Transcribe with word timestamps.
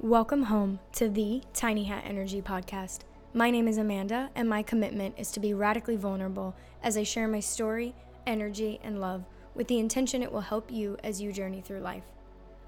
Welcome 0.00 0.42
home 0.42 0.80
to 0.92 1.08
the 1.08 1.40
Tiny 1.54 1.84
Hat 1.84 2.04
Energy 2.06 2.42
Podcast. 2.42 2.98
My 3.32 3.50
name 3.50 3.66
is 3.66 3.78
Amanda, 3.78 4.28
and 4.34 4.46
my 4.46 4.62
commitment 4.62 5.14
is 5.16 5.30
to 5.30 5.40
be 5.40 5.54
radically 5.54 5.96
vulnerable 5.96 6.54
as 6.82 6.98
I 6.98 7.02
share 7.02 7.26
my 7.26 7.40
story, 7.40 7.94
energy, 8.26 8.78
and 8.84 9.00
love 9.00 9.24
with 9.54 9.68
the 9.68 9.78
intention 9.78 10.22
it 10.22 10.30
will 10.30 10.42
help 10.42 10.70
you 10.70 10.98
as 11.02 11.22
you 11.22 11.32
journey 11.32 11.62
through 11.62 11.80
life. 11.80 12.04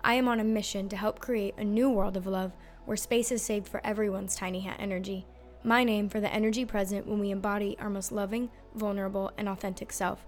I 0.02 0.14
am 0.14 0.26
on 0.26 0.40
a 0.40 0.44
mission 0.44 0.88
to 0.88 0.96
help 0.96 1.20
create 1.20 1.54
a 1.58 1.64
new 1.64 1.90
world 1.90 2.16
of 2.16 2.26
love 2.26 2.52
where 2.86 2.96
space 2.96 3.30
is 3.30 3.42
saved 3.42 3.68
for 3.68 3.84
everyone's 3.84 4.34
tiny 4.34 4.60
hat 4.60 4.78
energy. 4.78 5.26
My 5.62 5.84
name 5.84 6.08
for 6.08 6.20
the 6.20 6.32
energy 6.32 6.64
present 6.64 7.06
when 7.06 7.18
we 7.18 7.30
embody 7.30 7.76
our 7.78 7.90
most 7.90 8.10
loving, 8.10 8.48
vulnerable, 8.74 9.32
and 9.36 9.50
authentic 9.50 9.92
self. 9.92 10.24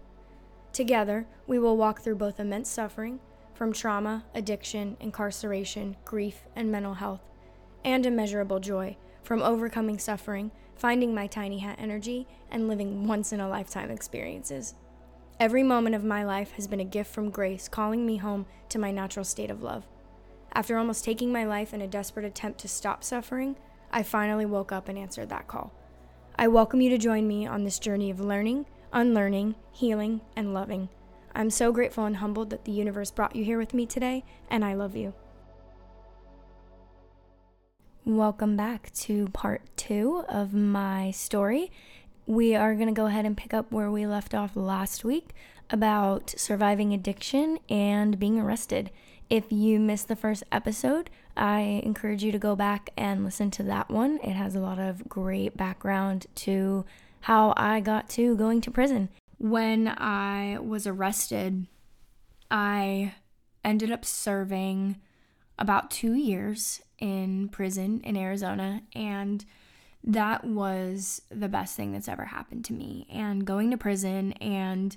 Together, 0.75 1.27
we 1.47 1.59
will 1.59 1.79
walk 1.79 2.03
through 2.03 2.17
both 2.17 2.39
immense 2.39 2.69
suffering 2.69 3.21
from 3.61 3.75
trauma, 3.75 4.25
addiction, 4.35 4.97
incarceration, 5.01 5.95
grief, 6.07 6.47
and 6.57 6.73
mental 6.73 6.95
health, 6.95 7.21
and 7.85 8.07
immeasurable 8.07 8.59
joy 8.59 8.97
from 9.23 9.43
overcoming 9.43 9.99
suffering, 9.99 10.51
finding 10.75 11.15
my 11.15 11.27
tiny 11.27 11.59
hat 11.59 11.77
energy, 11.79 12.27
and 12.51 12.69
living 12.69 13.07
once 13.07 13.35
in 13.35 13.39
a 13.39 13.47
lifetime 13.47 13.91
experiences. 13.91 14.77
Every 15.39 15.63
moment 15.63 15.95
of 15.95 16.03
my 16.03 16.25
life 16.25 16.53
has 16.53 16.67
been 16.67 16.81
a 16.81 16.87
gift 16.87 17.13
from 17.13 17.29
grace 17.29 17.69
calling 17.69 18.07
me 18.07 18.17
home 18.17 18.47
to 18.71 18.79
my 18.79 18.91
natural 18.91 19.27
state 19.27 19.51
of 19.51 19.63
love. 19.63 19.87
After 20.55 20.79
almost 20.79 21.05
taking 21.05 21.31
my 21.31 21.45
life 21.45 21.75
in 21.75 21.83
a 21.83 21.87
desperate 21.87 22.25
attempt 22.25 22.61
to 22.61 22.69
stop 22.69 23.05
suffering, 23.05 23.57
I 23.93 24.05
finally 24.05 24.47
woke 24.47 24.73
up 24.73 24.89
and 24.89 24.97
answered 24.97 25.29
that 25.29 25.49
call. 25.49 25.71
I 26.35 26.49
welcome 26.49 26.81
you 26.81 26.89
to 26.89 26.97
join 26.97 27.29
me 27.29 27.47
on 27.47 27.65
this 27.65 27.79
journey 27.79 28.09
of 28.09 28.21
learning, 28.21 28.65
unlearning, 28.91 29.55
healing, 29.71 30.23
and 30.35 30.55
loving. 30.55 30.89
I'm 31.35 31.51
so 31.51 31.73
grateful 31.73 32.05
and 32.05 32.17
humbled 32.17 32.51
that 32.51 32.65
the 32.65 32.73
universe 32.73 33.11
brought 33.11 33.37
you 33.37 33.45
here 33.45 33.59
with 33.59 33.73
me 33.73 33.87
today, 33.87 34.25
and 34.49 34.65
I 34.65 34.75
love 34.75 34.97
you. 34.97 35.15
Welcome 38.05 38.57
back 38.57 38.93
to 38.95 39.29
part 39.29 39.63
two 39.77 40.25
of 40.29 40.53
my 40.53 41.13
story. 41.13 41.71
We 42.27 42.57
are 42.57 42.75
going 42.75 42.89
to 42.89 42.93
go 42.93 43.07
ahead 43.07 43.27
and 43.27 43.37
pick 43.37 43.55
up 43.55 43.71
where 43.71 43.91
we 43.91 44.07
left 44.07 44.35
off 44.35 44.57
last 44.57 45.05
week 45.05 45.33
about 45.71 46.35
surviving 46.37 46.93
addiction 46.93 47.59
and 47.69 48.19
being 48.19 48.41
arrested. 48.41 48.91
If 49.29 49.53
you 49.53 49.79
missed 49.79 50.09
the 50.09 50.17
first 50.17 50.43
episode, 50.51 51.11
I 51.37 51.81
encourage 51.85 52.25
you 52.25 52.33
to 52.33 52.39
go 52.39 52.57
back 52.57 52.91
and 52.97 53.25
listen 53.25 53.53
to 53.53 53.63
that 53.65 53.89
one. 53.89 54.19
It 54.25 54.33
has 54.33 54.57
a 54.57 54.61
lot 54.61 54.81
of 54.81 55.09
great 55.09 55.57
background 55.57 56.27
to 56.37 56.85
how 57.23 57.55
I 57.57 57.79
got 57.79 58.09
to 58.11 58.35
going 58.35 58.61
to 58.63 58.71
prison 58.73 59.11
when 59.41 59.89
I 59.89 60.59
was 60.61 60.87
arrested, 60.87 61.67
I 62.51 63.15
ended 63.65 63.91
up 63.91 64.05
serving 64.05 65.01
about 65.59 65.91
two 65.91 66.13
years 66.13 66.83
in 66.99 67.49
prison 67.49 68.03
in 68.05 68.19
Arizona, 68.19 68.83
and 68.95 69.43
that 70.05 70.45
was 70.45 71.23
the 71.31 71.49
best 71.49 71.75
thing 71.75 71.93
that's 71.93 72.09
ever 72.09 72.27
happened 72.27 72.67
to 72.67 72.75
me. 72.75 73.07
And 73.11 73.47
going 73.47 73.71
to 73.71 73.79
prison 73.79 74.33
and 74.35 74.95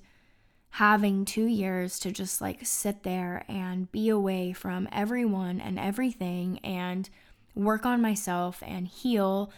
having 0.71 1.23
two 1.23 1.45
years 1.45 1.97
to 1.99 2.11
just 2.11 2.41
like 2.41 2.65
sit 2.65 3.03
there 3.03 3.45
and 3.47 3.89
be 3.93 4.09
away 4.09 4.51
from 4.51 4.89
everyone 4.91 5.61
and 5.61 5.79
everything 5.79 6.59
and 6.65 7.09
work 7.55 7.85
on 7.85 8.01
myself 8.01 8.61
and 8.65 8.89
heal 8.89 9.53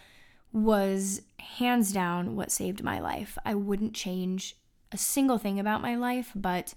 was 0.54 1.24
hands 1.40 1.92
down 1.92 2.36
what 2.36 2.52
saved 2.52 2.84
my 2.84 3.00
life. 3.00 3.36
I 3.44 3.56
wouldn't 3.56 3.96
change 3.96 4.56
a 4.92 4.98
single 4.98 5.38
thing 5.38 5.60
about 5.60 5.82
my 5.82 5.96
life, 5.96 6.32
but 6.36 6.74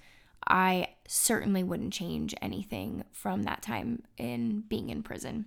I 0.47 0.89
certainly 1.07 1.63
wouldn't 1.63 1.93
change 1.93 2.35
anything 2.41 3.05
from 3.13 3.43
that 3.43 3.63
time 3.63 4.03
in 4.17 4.63
being 4.69 4.91
in 4.91 5.03
prison. 5.03 5.47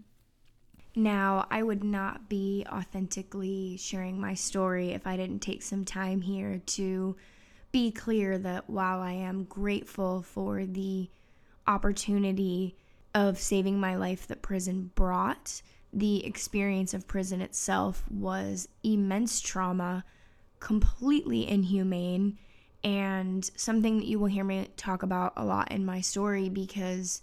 Now, 0.96 1.48
I 1.50 1.64
would 1.64 1.84
not 1.84 2.28
be 2.28 2.66
authentically 2.70 3.78
sharing 3.78 4.20
my 4.20 4.34
story 4.34 4.92
if 4.92 5.08
I 5.08 5.16
didn't 5.16 5.42
take 5.42 5.62
some 5.62 5.86
time 5.86 6.22
here 6.22 6.62
to 6.68 7.16
be 7.72 7.92
clear 7.92 8.38
that 8.38 8.70
while 8.70 9.00
I 9.00 9.14
am 9.14 9.46
grateful 9.46 10.22
for 10.22 10.66
the 10.66 11.10
opportunity 11.66 12.76
of 13.16 13.40
saving 13.40 13.80
my 13.80 13.96
life 13.96 14.28
that 14.28 14.42
prison 14.42 14.92
brought, 14.96 15.62
the 15.94 16.26
experience 16.26 16.94
of 16.94 17.08
prison 17.08 17.42
itself 17.42 18.04
was 18.10 18.68
immense 18.84 19.40
trauma, 19.40 20.04
completely 20.60 21.48
inhumane, 21.50 22.38
and 22.84 23.50
something 23.56 23.98
that 23.98 24.08
you 24.08 24.20
will 24.20 24.28
hear 24.28 24.44
me 24.44 24.70
talk 24.78 25.04
about 25.04 25.34
a 25.38 25.46
lot 25.46 25.72
in 25.72 25.86
my 25.86 26.02
story 26.02 26.50
because 26.50 27.22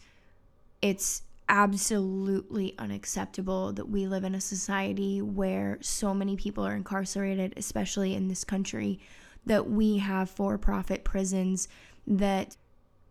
it's 0.80 1.22
absolutely 1.48 2.74
unacceptable 2.78 3.72
that 3.72 3.88
we 3.88 4.06
live 4.06 4.24
in 4.24 4.34
a 4.34 4.41
society 4.41 5.22
where 5.22 5.78
so 5.80 6.12
many 6.12 6.36
people 6.36 6.64
are 6.64 6.76
incarcerated, 6.76 7.54
especially 7.56 8.14
in 8.14 8.28
this 8.28 8.44
country, 8.44 9.00
that 9.46 9.69
we 9.69 9.98
have 9.98 10.28
for 10.28 10.58
profit 10.58 11.04
prisons, 11.04 11.69
that 12.06 12.56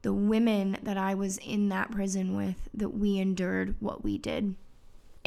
the 0.03 0.13
women 0.13 0.77
that 0.83 0.97
I 0.97 1.15
was 1.15 1.37
in 1.39 1.69
that 1.69 1.91
prison 1.91 2.35
with, 2.35 2.69
that 2.73 2.89
we 2.89 3.17
endured 3.17 3.75
what 3.79 4.03
we 4.03 4.17
did. 4.17 4.55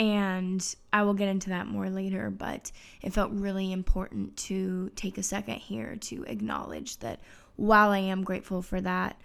And 0.01 0.75
I 0.95 1.03
will 1.03 1.13
get 1.13 1.29
into 1.29 1.51
that 1.51 1.67
more 1.67 1.91
later, 1.91 2.31
but 2.31 2.73
it 3.03 3.13
felt 3.13 3.33
really 3.33 3.71
important 3.71 4.35
to 4.39 4.91
take 4.97 5.19
a 5.19 5.23
second 5.23 5.57
here 5.57 5.97
to 5.97 6.25
acknowledge 6.25 7.01
that 7.01 7.21
while 7.57 7.91
I 7.91 7.99
am 7.99 8.25
grateful 8.25 8.63
for 8.63 8.81
that 8.81 9.21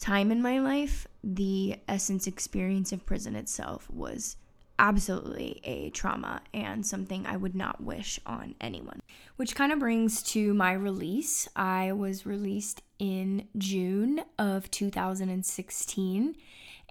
time 0.00 0.32
in 0.32 0.42
my 0.42 0.58
life, 0.58 1.06
the 1.22 1.76
essence 1.86 2.26
experience 2.26 2.90
of 2.90 3.06
prison 3.06 3.36
itself 3.36 3.88
was 3.88 4.36
absolutely 4.80 5.60
a 5.62 5.90
trauma 5.90 6.42
and 6.52 6.84
something 6.84 7.24
I 7.24 7.36
would 7.36 7.54
not 7.54 7.80
wish 7.80 8.18
on 8.26 8.56
anyone. 8.60 8.98
Which 9.36 9.54
kind 9.54 9.70
of 9.70 9.78
brings 9.78 10.24
to 10.24 10.52
my 10.54 10.72
release. 10.72 11.48
I 11.54 11.92
was 11.92 12.26
released 12.26 12.82
in 12.98 13.46
June 13.56 14.22
of 14.40 14.72
2016 14.72 16.34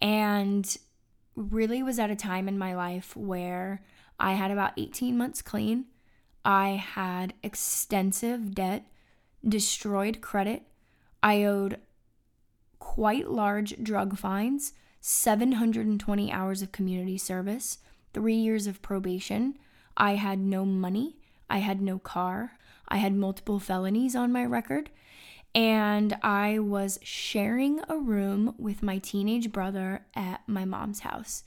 and 0.02 0.78
really 1.35 1.84
was 1.84 2.00
at 2.00 2.09
a 2.09 2.16
time 2.16 2.47
in 2.47 2.57
my 2.57 2.75
life 2.75 3.16
where 3.16 3.81
I 4.19 4.34
had 4.34 4.51
about 4.51 4.73
18 4.78 5.18
months 5.18 5.41
clean. 5.41 5.85
I 6.44 6.69
had 6.69 7.34
extensive 7.44 8.53
debt, 8.56 8.85
destroyed 9.47 10.22
credit. 10.22 10.63
I 11.22 11.44
owed 11.44 11.79
quite 12.79 13.29
large 13.29 13.81
drug 13.84 14.18
fines, 14.18 14.73
720 15.01 16.31
hours 16.31 16.62
of 16.62 16.72
community 16.72 17.18
service, 17.18 17.79
three 18.13 18.35
years 18.35 18.67
of 18.67 18.81
probation. 18.81 19.57
I 19.97 20.16
had 20.16 20.40
no 20.40 20.66
money. 20.66 21.17
I 21.50 21.57
had 21.59 21.81
no 21.81 22.00
car. 22.00 22.57
I 22.88 22.97
had 22.97 23.16
multiple 23.16 23.59
felonies 23.59 24.16
on 24.16 24.31
my 24.31 24.46
record 24.46 24.90
and 25.55 26.17
I 26.21 26.59
was 26.59 26.99
sharing 27.01 27.79
a 27.88 27.97
room 27.97 28.53
with 28.57 28.83
my 28.83 28.97
teenage 28.97 29.53
brother 29.53 30.05
at 30.13 30.41
my 30.47 30.66
mom's 30.66 30.99
house. 30.99 31.45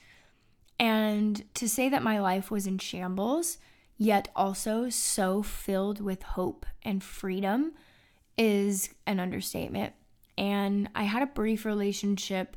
And 0.80 1.44
to 1.54 1.68
say 1.68 1.90
that 1.90 2.02
my 2.02 2.18
life 2.18 2.50
was 2.50 2.66
in 2.66 2.78
shambles, 2.78 3.58
yet 3.98 4.28
also 4.34 4.88
so 4.88 5.42
filled 5.42 6.00
with 6.00 6.22
hope 6.22 6.64
and 6.82 7.04
freedom, 7.04 7.72
is 8.38 8.88
an 9.06 9.20
understatement. 9.20 9.92
And 10.38 10.88
I 10.94 11.02
had 11.02 11.22
a 11.22 11.26
brief 11.26 11.66
relationship 11.66 12.56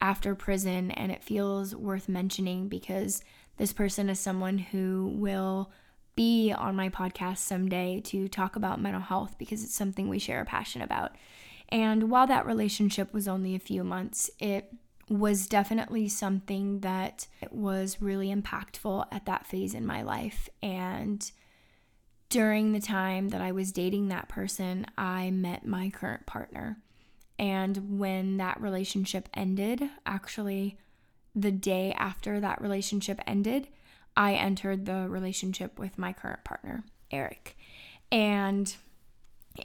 after 0.00 0.34
prison, 0.34 0.92
and 0.92 1.12
it 1.12 1.22
feels 1.22 1.76
worth 1.76 2.08
mentioning 2.08 2.68
because 2.68 3.22
this 3.58 3.74
person 3.74 4.08
is 4.08 4.18
someone 4.18 4.56
who 4.56 5.12
will 5.16 5.70
be 6.16 6.52
on 6.52 6.76
my 6.76 6.88
podcast 6.88 7.38
someday 7.38 8.00
to 8.04 8.28
talk 8.28 8.56
about 8.56 8.80
mental 8.80 9.02
health 9.02 9.36
because 9.38 9.64
it's 9.64 9.74
something 9.74 10.08
we 10.08 10.18
share 10.18 10.40
a 10.40 10.46
passion 10.46 10.82
about. 10.82 11.12
And 11.68 12.10
while 12.10 12.26
that 12.26 12.46
relationship 12.46 13.12
was 13.14 13.28
only 13.28 13.54
a 13.54 13.60
few 13.60 13.84
months, 13.84 14.30
it 14.38 14.72
was 15.08 15.46
definitely 15.46 16.08
something 16.08 16.80
that 16.80 17.26
was 17.50 18.00
really 18.00 18.34
impactful 18.34 19.06
at 19.10 19.26
that 19.26 19.46
phase 19.46 19.74
in 19.74 19.84
my 19.86 20.02
life. 20.02 20.48
And 20.62 21.30
during 22.28 22.72
the 22.72 22.80
time 22.80 23.30
that 23.30 23.40
I 23.40 23.50
was 23.50 23.72
dating 23.72 24.08
that 24.08 24.28
person, 24.28 24.86
I 24.96 25.30
met 25.30 25.66
my 25.66 25.90
current 25.90 26.26
partner. 26.26 26.78
And 27.38 27.98
when 27.98 28.36
that 28.36 28.60
relationship 28.60 29.28
ended, 29.34 29.82
actually, 30.06 30.78
the 31.34 31.50
day 31.50 31.92
after 31.92 32.38
that 32.38 32.60
relationship 32.60 33.20
ended, 33.26 33.68
I 34.16 34.34
entered 34.34 34.86
the 34.86 35.08
relationship 35.08 35.78
with 35.78 35.98
my 35.98 36.12
current 36.12 36.44
partner, 36.44 36.84
Eric. 37.10 37.56
And 38.12 38.74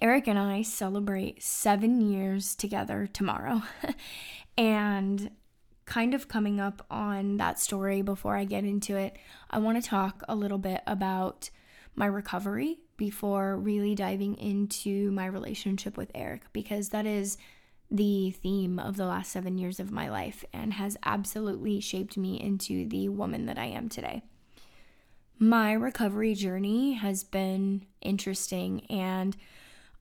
Eric 0.01 0.27
and 0.27 0.39
I 0.39 0.61
celebrate 0.61 1.41
seven 1.41 2.01
years 2.01 2.55
together 2.55 3.07
tomorrow. 3.11 3.63
and 4.57 5.31
kind 5.85 6.13
of 6.13 6.27
coming 6.27 6.59
up 6.59 6.85
on 6.89 7.37
that 7.37 7.59
story 7.59 8.01
before 8.01 8.35
I 8.35 8.45
get 8.45 8.63
into 8.63 8.95
it, 8.97 9.15
I 9.49 9.59
want 9.59 9.81
to 9.81 9.87
talk 9.87 10.23
a 10.27 10.35
little 10.35 10.57
bit 10.57 10.81
about 10.87 11.49
my 11.95 12.05
recovery 12.05 12.79
before 12.97 13.57
really 13.57 13.95
diving 13.95 14.35
into 14.35 15.11
my 15.11 15.25
relationship 15.25 15.97
with 15.97 16.11
Eric 16.15 16.41
because 16.53 16.89
that 16.89 17.05
is 17.05 17.37
the 17.91 18.31
theme 18.31 18.79
of 18.79 18.97
the 18.97 19.05
last 19.05 19.31
seven 19.31 19.57
years 19.57 19.79
of 19.79 19.91
my 19.91 20.09
life 20.09 20.43
and 20.51 20.73
has 20.73 20.97
absolutely 21.05 21.79
shaped 21.79 22.17
me 22.17 22.39
into 22.39 22.87
the 22.87 23.09
woman 23.09 23.45
that 23.45 23.59
I 23.59 23.65
am 23.65 23.89
today. 23.89 24.23
My 25.37 25.73
recovery 25.73 26.33
journey 26.33 26.93
has 26.93 27.25
been 27.25 27.85
interesting, 28.01 28.85
and 28.89 29.35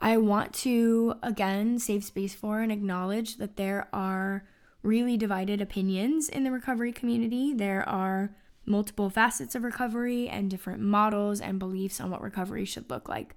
I 0.00 0.16
want 0.16 0.52
to 0.54 1.14
again 1.24 1.80
save 1.80 2.04
space 2.04 2.34
for 2.34 2.60
and 2.60 2.70
acknowledge 2.70 3.38
that 3.38 3.56
there 3.56 3.88
are 3.92 4.44
really 4.84 5.16
divided 5.16 5.60
opinions 5.60 6.28
in 6.28 6.44
the 6.44 6.52
recovery 6.52 6.92
community. 6.92 7.52
There 7.52 7.88
are 7.88 8.30
multiple 8.64 9.10
facets 9.10 9.56
of 9.56 9.64
recovery 9.64 10.28
and 10.28 10.48
different 10.48 10.80
models 10.80 11.40
and 11.40 11.58
beliefs 11.58 12.00
on 12.00 12.10
what 12.10 12.22
recovery 12.22 12.64
should 12.64 12.88
look 12.88 13.08
like. 13.08 13.34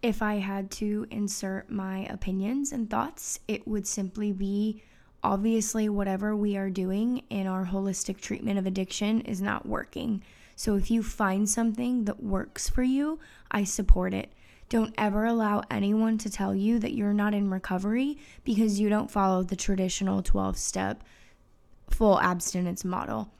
If 0.00 0.22
I 0.22 0.34
had 0.34 0.70
to 0.72 1.06
insert 1.10 1.70
my 1.70 2.06
opinions 2.06 2.70
and 2.70 2.88
thoughts, 2.88 3.40
it 3.48 3.66
would 3.66 3.86
simply 3.86 4.32
be 4.32 4.82
obviously 5.24 5.88
whatever 5.88 6.36
we 6.36 6.56
are 6.56 6.70
doing 6.70 7.24
in 7.30 7.46
our 7.46 7.66
holistic 7.66 8.20
treatment 8.20 8.58
of 8.58 8.66
addiction 8.66 9.20
is 9.22 9.40
not 9.40 9.66
working. 9.66 10.22
So 10.56 10.76
if 10.76 10.90
you 10.90 11.02
find 11.02 11.48
something 11.48 12.04
that 12.04 12.22
works 12.22 12.68
for 12.68 12.82
you, 12.82 13.18
I 13.50 13.64
support 13.64 14.14
it. 14.14 14.32
Don't 14.68 14.94
ever 14.96 15.24
allow 15.24 15.62
anyone 15.70 16.16
to 16.18 16.30
tell 16.30 16.54
you 16.54 16.78
that 16.78 16.94
you're 16.94 17.12
not 17.12 17.34
in 17.34 17.50
recovery 17.50 18.18
because 18.44 18.80
you 18.80 18.88
don't 18.88 19.10
follow 19.10 19.42
the 19.42 19.56
traditional 19.56 20.22
12 20.22 20.56
step 20.56 21.04
full 21.90 22.18
abstinence 22.20 22.84
model. 22.84 23.30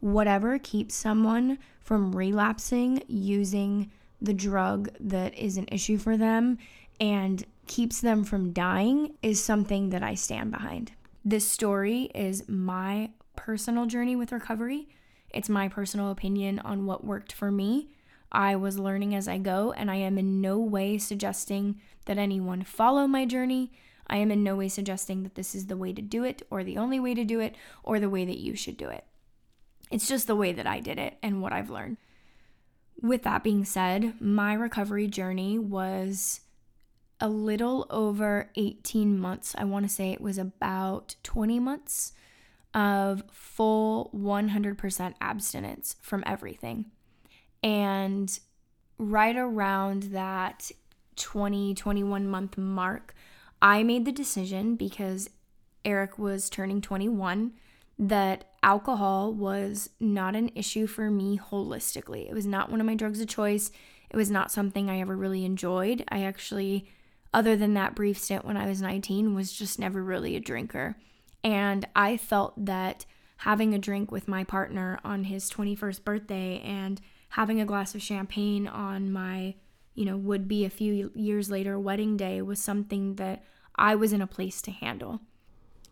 Whatever 0.00 0.58
keeps 0.58 0.94
someone 0.94 1.58
from 1.80 2.14
relapsing 2.14 3.02
using 3.08 3.90
the 4.20 4.34
drug 4.34 4.90
that 5.00 5.34
is 5.34 5.56
an 5.56 5.66
issue 5.72 5.98
for 5.98 6.16
them 6.16 6.58
and 7.00 7.44
keeps 7.66 8.00
them 8.00 8.22
from 8.22 8.52
dying 8.52 9.14
is 9.22 9.42
something 9.42 9.90
that 9.90 10.02
I 10.02 10.14
stand 10.14 10.50
behind. 10.50 10.92
This 11.24 11.48
story 11.48 12.10
is 12.14 12.48
my 12.48 13.10
personal 13.36 13.86
journey 13.86 14.16
with 14.16 14.32
recovery. 14.32 14.88
It's 15.32 15.48
my 15.48 15.68
personal 15.68 16.10
opinion 16.10 16.58
on 16.60 16.86
what 16.86 17.04
worked 17.04 17.32
for 17.32 17.50
me. 17.50 17.88
I 18.30 18.56
was 18.56 18.78
learning 18.78 19.14
as 19.14 19.28
I 19.28 19.38
go, 19.38 19.72
and 19.72 19.90
I 19.90 19.96
am 19.96 20.18
in 20.18 20.40
no 20.40 20.58
way 20.58 20.98
suggesting 20.98 21.80
that 22.06 22.18
anyone 22.18 22.62
follow 22.64 23.06
my 23.06 23.26
journey. 23.26 23.72
I 24.06 24.16
am 24.16 24.30
in 24.30 24.42
no 24.42 24.56
way 24.56 24.68
suggesting 24.68 25.22
that 25.22 25.34
this 25.34 25.54
is 25.54 25.66
the 25.66 25.76
way 25.76 25.92
to 25.92 26.02
do 26.02 26.24
it, 26.24 26.42
or 26.50 26.64
the 26.64 26.78
only 26.78 26.98
way 26.98 27.14
to 27.14 27.24
do 27.24 27.40
it, 27.40 27.54
or 27.82 28.00
the 28.00 28.10
way 28.10 28.24
that 28.24 28.38
you 28.38 28.56
should 28.56 28.76
do 28.76 28.88
it. 28.88 29.04
It's 29.90 30.08
just 30.08 30.26
the 30.26 30.36
way 30.36 30.52
that 30.52 30.66
I 30.66 30.80
did 30.80 30.98
it 30.98 31.18
and 31.22 31.42
what 31.42 31.52
I've 31.52 31.70
learned. 31.70 31.98
With 33.00 33.22
that 33.24 33.44
being 33.44 33.64
said, 33.64 34.20
my 34.20 34.54
recovery 34.54 35.06
journey 35.06 35.58
was 35.58 36.40
a 37.20 37.28
little 37.28 37.86
over 37.90 38.50
18 38.56 39.18
months. 39.18 39.54
I 39.58 39.64
want 39.64 39.84
to 39.86 39.94
say 39.94 40.10
it 40.10 40.20
was 40.20 40.38
about 40.38 41.16
20 41.22 41.60
months 41.60 42.12
of 42.74 43.22
full 43.30 44.10
100% 44.14 45.14
abstinence 45.20 45.96
from 46.00 46.22
everything. 46.26 46.86
And 47.62 48.38
right 48.98 49.36
around 49.36 50.04
that 50.04 50.70
20, 51.16 51.74
21 51.74 52.28
month 52.28 52.56
mark, 52.56 53.14
I 53.60 53.82
made 53.82 54.04
the 54.04 54.12
decision 54.12 54.76
because 54.76 55.28
Eric 55.84 56.18
was 56.18 56.48
turning 56.48 56.80
21 56.80 57.52
that 57.98 58.44
alcohol 58.62 59.32
was 59.32 59.90
not 60.00 60.34
an 60.34 60.50
issue 60.54 60.86
for 60.86 61.10
me 61.10 61.38
holistically. 61.38 62.28
It 62.28 62.34
was 62.34 62.46
not 62.46 62.70
one 62.70 62.80
of 62.80 62.86
my 62.86 62.94
drugs 62.94 63.20
of 63.20 63.28
choice. 63.28 63.70
It 64.10 64.16
was 64.16 64.30
not 64.30 64.50
something 64.50 64.88
I 64.88 65.00
ever 65.00 65.16
really 65.16 65.44
enjoyed. 65.44 66.04
I 66.08 66.22
actually, 66.24 66.88
other 67.32 67.56
than 67.56 67.74
that 67.74 67.94
brief 67.94 68.18
stint 68.18 68.44
when 68.44 68.56
I 68.56 68.66
was 68.66 68.82
19, 68.82 69.34
was 69.34 69.52
just 69.52 69.78
never 69.78 70.02
really 70.02 70.36
a 70.36 70.40
drinker. 70.40 70.96
And 71.44 71.86
I 71.94 72.16
felt 72.16 72.64
that 72.64 73.04
having 73.38 73.74
a 73.74 73.78
drink 73.78 74.12
with 74.12 74.28
my 74.28 74.44
partner 74.44 75.00
on 75.04 75.24
his 75.24 75.50
21st 75.50 76.04
birthday 76.04 76.60
and 76.60 77.00
having 77.30 77.60
a 77.60 77.66
glass 77.66 77.94
of 77.94 78.02
champagne 78.02 78.68
on 78.68 79.12
my, 79.12 79.54
you 79.94 80.04
know, 80.04 80.16
would 80.16 80.46
be 80.46 80.64
a 80.64 80.70
few 80.70 81.10
years 81.14 81.50
later 81.50 81.78
wedding 81.78 82.16
day 82.16 82.40
was 82.42 82.60
something 82.60 83.16
that 83.16 83.42
I 83.74 83.94
was 83.94 84.12
in 84.12 84.22
a 84.22 84.26
place 84.26 84.62
to 84.62 84.70
handle. 84.70 85.20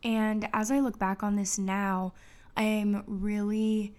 And 0.05 0.49
as 0.53 0.71
I 0.71 0.81
look 0.81 0.99
back 0.99 1.23
on 1.23 1.37
this 1.37 1.59
now, 1.59 2.13
I'm 2.57 3.03
really 3.07 3.95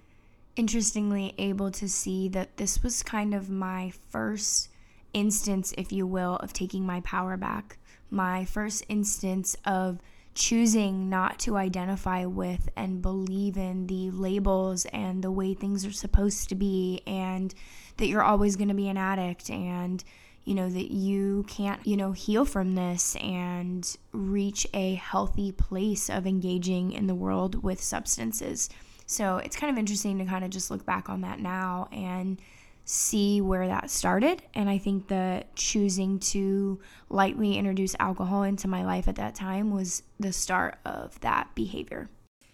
interestingly 0.55 1.33
able 1.37 1.71
to 1.71 1.87
see 1.87 2.27
that 2.29 2.57
this 2.57 2.83
was 2.83 3.03
kind 3.03 3.33
of 3.33 3.49
my 3.49 3.91
first 4.09 4.69
instance, 5.13 5.73
if 5.77 5.91
you 5.91 6.05
will, 6.05 6.37
of 6.37 6.53
taking 6.53 6.85
my 6.85 7.01
power 7.01 7.37
back. 7.37 7.77
My 8.09 8.45
first 8.45 8.83
instance 8.89 9.55
of 9.65 9.99
choosing 10.33 11.09
not 11.09 11.39
to 11.39 11.57
identify 11.57 12.25
with 12.25 12.69
and 12.75 13.01
believe 13.01 13.57
in 13.57 13.87
the 13.87 14.11
labels 14.11 14.85
and 14.85 15.23
the 15.23 15.31
way 15.31 15.53
things 15.53 15.85
are 15.85 15.91
supposed 15.91 16.49
to 16.49 16.55
be, 16.55 17.01
and 17.05 17.53
that 17.97 18.07
you're 18.07 18.23
always 18.23 18.55
going 18.55 18.69
to 18.69 18.73
be 18.73 18.89
an 18.89 18.97
addict, 18.97 19.49
and 19.49 20.03
you 20.43 20.55
know, 20.55 20.69
that 20.69 20.91
you 20.91 21.45
can't, 21.47 21.85
you 21.85 21.95
know, 21.95 22.13
heal 22.13 22.45
from 22.45 22.73
this 22.73 23.15
and 23.17 23.95
reach 24.11 24.65
a 24.73 24.95
healthy 24.95 25.51
place 25.51 26.09
of 26.09 26.25
engaging 26.25 26.91
in 26.91 27.05
the 27.05 27.13
world 27.13 27.61
with 27.63 27.79
substances. 27.81 28.67
So 29.05 29.37
it's 29.37 29.55
kind 29.55 29.71
of 29.71 29.77
interesting 29.77 30.17
to 30.17 30.25
kind 30.25 30.43
of 30.43 30.49
just 30.49 30.71
look 30.71 30.83
back 30.85 31.09
on 31.09 31.21
that 31.21 31.39
now 31.39 31.89
and 31.91 32.41
see 32.85 33.41
where 33.41 33.67
that 33.67 33.89
started. 33.89 34.43
And 34.53 34.69
I 34.69 34.77
think 34.77 35.07
that 35.07 35.55
choosing 35.55 36.19
to 36.19 36.79
lightly 37.09 37.57
introduce 37.57 37.95
alcohol 37.99 38.43
into 38.43 38.67
my 38.67 38.83
life 38.83 39.07
at 39.07 39.15
that 39.15 39.35
time 39.35 39.71
was 39.71 40.03
the 40.19 40.33
start 40.33 40.77
of 40.85 41.19
that 41.21 41.53
behavior. 41.55 42.09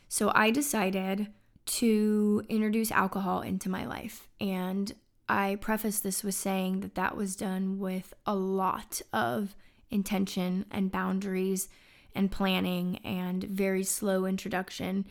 So 0.09 0.31
I 0.35 0.51
decided 0.51 1.27
to 1.65 2.43
introduce 2.47 2.91
alcohol 2.91 3.41
into 3.41 3.69
my 3.69 3.85
life. 3.85 4.27
And 4.39 4.93
I 5.27 5.57
preface 5.59 5.99
this 5.99 6.23
with 6.23 6.35
saying 6.35 6.79
that 6.81 6.95
that 6.95 7.17
was 7.17 7.35
done 7.35 7.79
with 7.79 8.13
a 8.25 8.35
lot 8.35 9.01
of 9.11 9.55
intention 9.89 10.65
and 10.71 10.91
boundaries 10.91 11.67
and 12.15 12.31
planning 12.31 12.99
and 13.03 13.43
very 13.43 13.83
slow 13.83 14.25
introduction. 14.25 15.05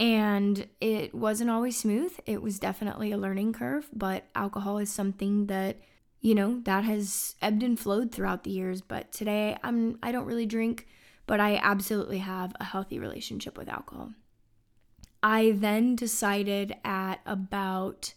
And 0.00 0.68
it 0.80 1.14
wasn't 1.14 1.50
always 1.50 1.76
smooth. 1.76 2.12
It 2.24 2.40
was 2.40 2.58
definitely 2.58 3.10
a 3.10 3.18
learning 3.18 3.52
curve, 3.52 3.88
but 3.92 4.24
alcohol 4.34 4.78
is 4.78 4.92
something 4.92 5.46
that, 5.46 5.80
you 6.20 6.34
know, 6.34 6.60
that 6.64 6.84
has 6.84 7.34
ebbed 7.42 7.62
and 7.64 7.78
flowed 7.78 8.12
throughout 8.12 8.44
the 8.44 8.50
years. 8.50 8.80
But 8.80 9.10
today 9.10 9.56
I'm 9.62 9.98
I 10.02 10.12
don't 10.12 10.26
really 10.26 10.46
drink, 10.46 10.86
but 11.26 11.40
I 11.40 11.56
absolutely 11.56 12.18
have 12.18 12.54
a 12.60 12.64
healthy 12.64 12.98
relationship 12.98 13.58
with 13.58 13.68
alcohol. 13.68 14.12
I 15.20 15.52
then 15.56 15.96
decided 15.96 16.76
at 16.84 17.20
about 17.26 18.14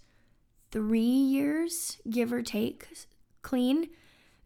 three 0.71 1.01
years, 1.01 1.97
give 2.09 2.31
or 2.31 2.43
take, 2.43 2.87
clean, 3.41 3.89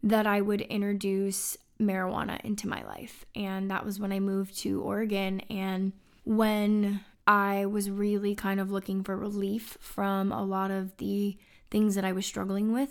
that 0.02 0.26
I 0.26 0.40
would 0.40 0.62
introduce 0.62 1.58
marijuana 1.80 2.40
into 2.42 2.66
my 2.66 2.82
life. 2.84 3.26
And 3.34 3.70
that 3.70 3.84
was 3.84 4.00
when 4.00 4.12
I 4.12 4.20
moved 4.20 4.56
to 4.58 4.80
Oregon. 4.80 5.40
And 5.50 5.92
when 6.24 7.00
I 7.26 7.66
was 7.66 7.90
really 7.90 8.34
kind 8.34 8.60
of 8.60 8.70
looking 8.70 9.02
for 9.02 9.16
relief 9.16 9.76
from 9.80 10.30
a 10.30 10.44
lot 10.44 10.70
of 10.70 10.96
the 10.98 11.36
things 11.70 11.94
that 11.96 12.04
I 12.04 12.12
was 12.12 12.24
struggling 12.24 12.72
with, 12.72 12.90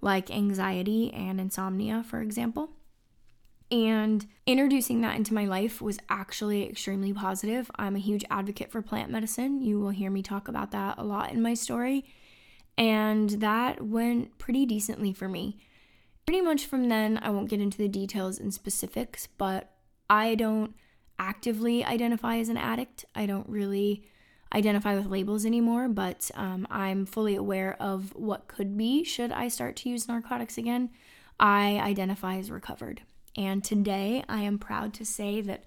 like 0.00 0.30
anxiety 0.30 1.12
and 1.12 1.40
insomnia, 1.40 2.04
for 2.06 2.20
example. 2.20 2.70
And 3.70 4.26
introducing 4.46 5.00
that 5.02 5.16
into 5.16 5.32
my 5.32 5.44
life 5.44 5.80
was 5.80 5.98
actually 6.08 6.68
extremely 6.68 7.12
positive. 7.12 7.70
I'm 7.76 7.94
a 7.94 8.00
huge 8.00 8.24
advocate 8.28 8.72
for 8.72 8.82
plant 8.82 9.10
medicine. 9.10 9.62
You 9.62 9.78
will 9.78 9.90
hear 9.90 10.10
me 10.10 10.22
talk 10.22 10.48
about 10.48 10.72
that 10.72 10.98
a 10.98 11.04
lot 11.04 11.32
in 11.32 11.40
my 11.40 11.54
story. 11.54 12.04
And 12.76 13.30
that 13.30 13.80
went 13.82 14.38
pretty 14.38 14.66
decently 14.66 15.12
for 15.12 15.28
me. 15.28 15.58
Pretty 16.26 16.40
much 16.40 16.66
from 16.66 16.88
then, 16.88 17.18
I 17.22 17.30
won't 17.30 17.48
get 17.48 17.60
into 17.60 17.78
the 17.78 17.88
details 17.88 18.38
and 18.38 18.52
specifics, 18.52 19.28
but 19.38 19.70
I 20.08 20.34
don't 20.34 20.74
actively 21.20 21.84
identify 21.84 22.38
as 22.38 22.48
an 22.48 22.56
addict. 22.56 23.04
I 23.14 23.26
don't 23.26 23.48
really 23.48 24.02
identify 24.52 24.96
with 24.96 25.06
labels 25.06 25.44
anymore, 25.44 25.86
but 25.88 26.30
um, 26.34 26.66
I'm 26.70 27.06
fully 27.06 27.36
aware 27.36 27.76
of 27.78 28.12
what 28.16 28.48
could 28.48 28.76
be 28.76 29.04
should 29.04 29.30
I 29.30 29.48
start 29.48 29.76
to 29.76 29.90
use 29.90 30.08
narcotics 30.08 30.58
again. 30.58 30.90
I 31.38 31.78
identify 31.78 32.38
as 32.38 32.50
recovered. 32.50 33.02
And 33.36 33.62
today, 33.62 34.24
I 34.28 34.40
am 34.40 34.58
proud 34.58 34.92
to 34.94 35.04
say 35.04 35.40
that 35.42 35.64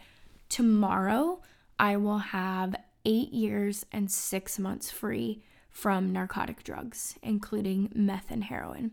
tomorrow 0.50 1.42
I 1.80 1.98
will 1.98 2.18
have 2.18 2.76
eight 3.06 3.32
years 3.32 3.86
and 3.92 4.12
six 4.12 4.60
months 4.60 4.92
free 4.92 5.44
from 5.70 6.12
narcotic 6.12 6.64
drugs, 6.64 7.16
including 7.22 7.92
meth 7.96 8.32
and 8.32 8.44
heroin. 8.44 8.92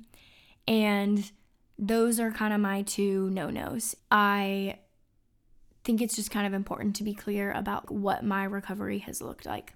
And 0.69 1.31
those 1.79 2.21
are 2.21 2.31
kind 2.31 2.53
of 2.53 2.61
my 2.61 2.83
two 2.83 3.31
no 3.31 3.51
nos. 3.51 3.97
I 4.11 4.79
think 5.85 6.01
it's 6.01 6.17
just 6.17 6.31
kind 6.31 6.47
of 6.47 6.53
important 6.53 6.97
to 6.97 7.05
be 7.05 7.15
clear 7.15 7.53
about 7.53 7.91
what 7.91 8.25
my 8.25 8.45
recovery 8.45 8.99
has 8.99 9.23
looked 9.23 9.47
like. 9.47 9.75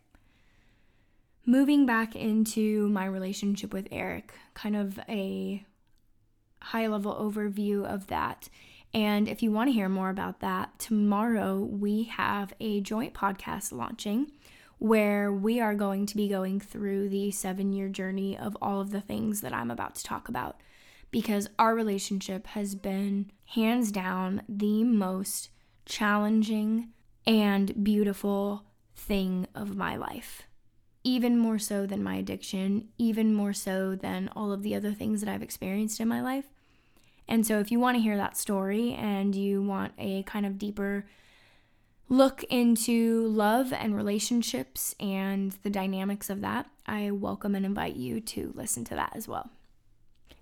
Moving 1.47 1.87
back 1.87 2.17
into 2.17 2.89
my 2.89 3.05
relationship 3.05 3.73
with 3.73 3.89
Eric, 3.91 4.33
kind 4.55 4.77
of 4.77 4.99
a 5.09 5.65
high 6.63 6.87
level 6.87 7.15
overview 7.15 7.85
of 7.85 8.07
that. 8.07 8.49
And 8.95 9.29
if 9.29 9.43
you 9.43 9.51
want 9.51 9.69
to 9.69 9.73
hear 9.73 9.89
more 9.89 10.09
about 10.09 10.41
that, 10.41 10.79
tomorrow 10.79 11.59
we 11.59 12.05
have 12.05 12.55
a 12.61 12.81
joint 12.81 13.13
podcast 13.13 13.73
launching 13.73 14.33
where 14.79 15.33
we 15.33 15.61
are 15.61 15.75
going 15.75 16.07
to 16.07 16.17
be 16.17 16.29
going 16.29 16.61
through 16.61 17.09
the 17.09 17.31
seven 17.31 17.73
year 17.73 17.89
journey 17.89 18.37
of 18.37 18.57
all 18.63 18.81
of 18.81 18.91
the 18.91 19.01
things 19.01 19.41
that 19.41 19.53
I'm 19.53 19.71
about 19.71 19.95
to 19.97 20.05
talk 20.05 20.29
about. 20.29 20.61
Because 21.11 21.49
our 21.59 21.75
relationship 21.75 22.47
has 22.49 22.75
been 22.75 23.31
hands 23.47 23.93
down 23.93 24.43
the 24.49 24.83
most 24.83 25.51
challenging 25.87 26.91
and 27.27 27.85
beautiful 27.85 28.65
thing 28.95 29.47
of 29.55 29.77
my 29.77 29.97
life. 29.97 30.43
Even 31.03 31.39
more 31.39 31.59
so 31.59 31.87
than 31.87 32.03
my 32.03 32.17
addiction, 32.17 32.89
even 32.97 33.35
more 33.35 33.53
so 33.53 33.95
than 33.95 34.31
all 34.35 34.53
of 34.53 34.63
the 34.63 34.75
other 34.75 34.93
things 34.93 35.21
that 35.21 35.31
I've 35.31 35.43
experienced 35.43 36.01
in 36.01 36.09
my 36.09 36.23
life. 36.23 36.47
And 37.29 37.47
so, 37.47 37.59
if 37.59 37.71
you 37.71 37.81
want 37.81 37.97
to 37.97 38.03
hear 38.03 38.17
that 38.17 38.37
story 38.37 38.93
and 38.95 39.35
you 39.35 39.63
want 39.63 39.93
a 39.99 40.23
kind 40.25 40.45
of 40.47 40.59
deeper 40.59 41.07
look 42.09 42.43
into 42.45 43.27
love 43.29 43.73
and 43.73 43.97
relationships 43.97 44.95
and 45.01 45.53
the 45.63 45.71
dynamics 45.71 46.29
of 46.29 46.43
that, 46.43 46.67
I 46.87 47.11
welcome 47.11 47.55
and 47.55 47.65
invite 47.65 47.97
you 47.97 48.21
to 48.21 48.53
listen 48.55 48.85
to 48.85 48.95
that 48.95 49.13
as 49.15 49.27
well. 49.27 49.51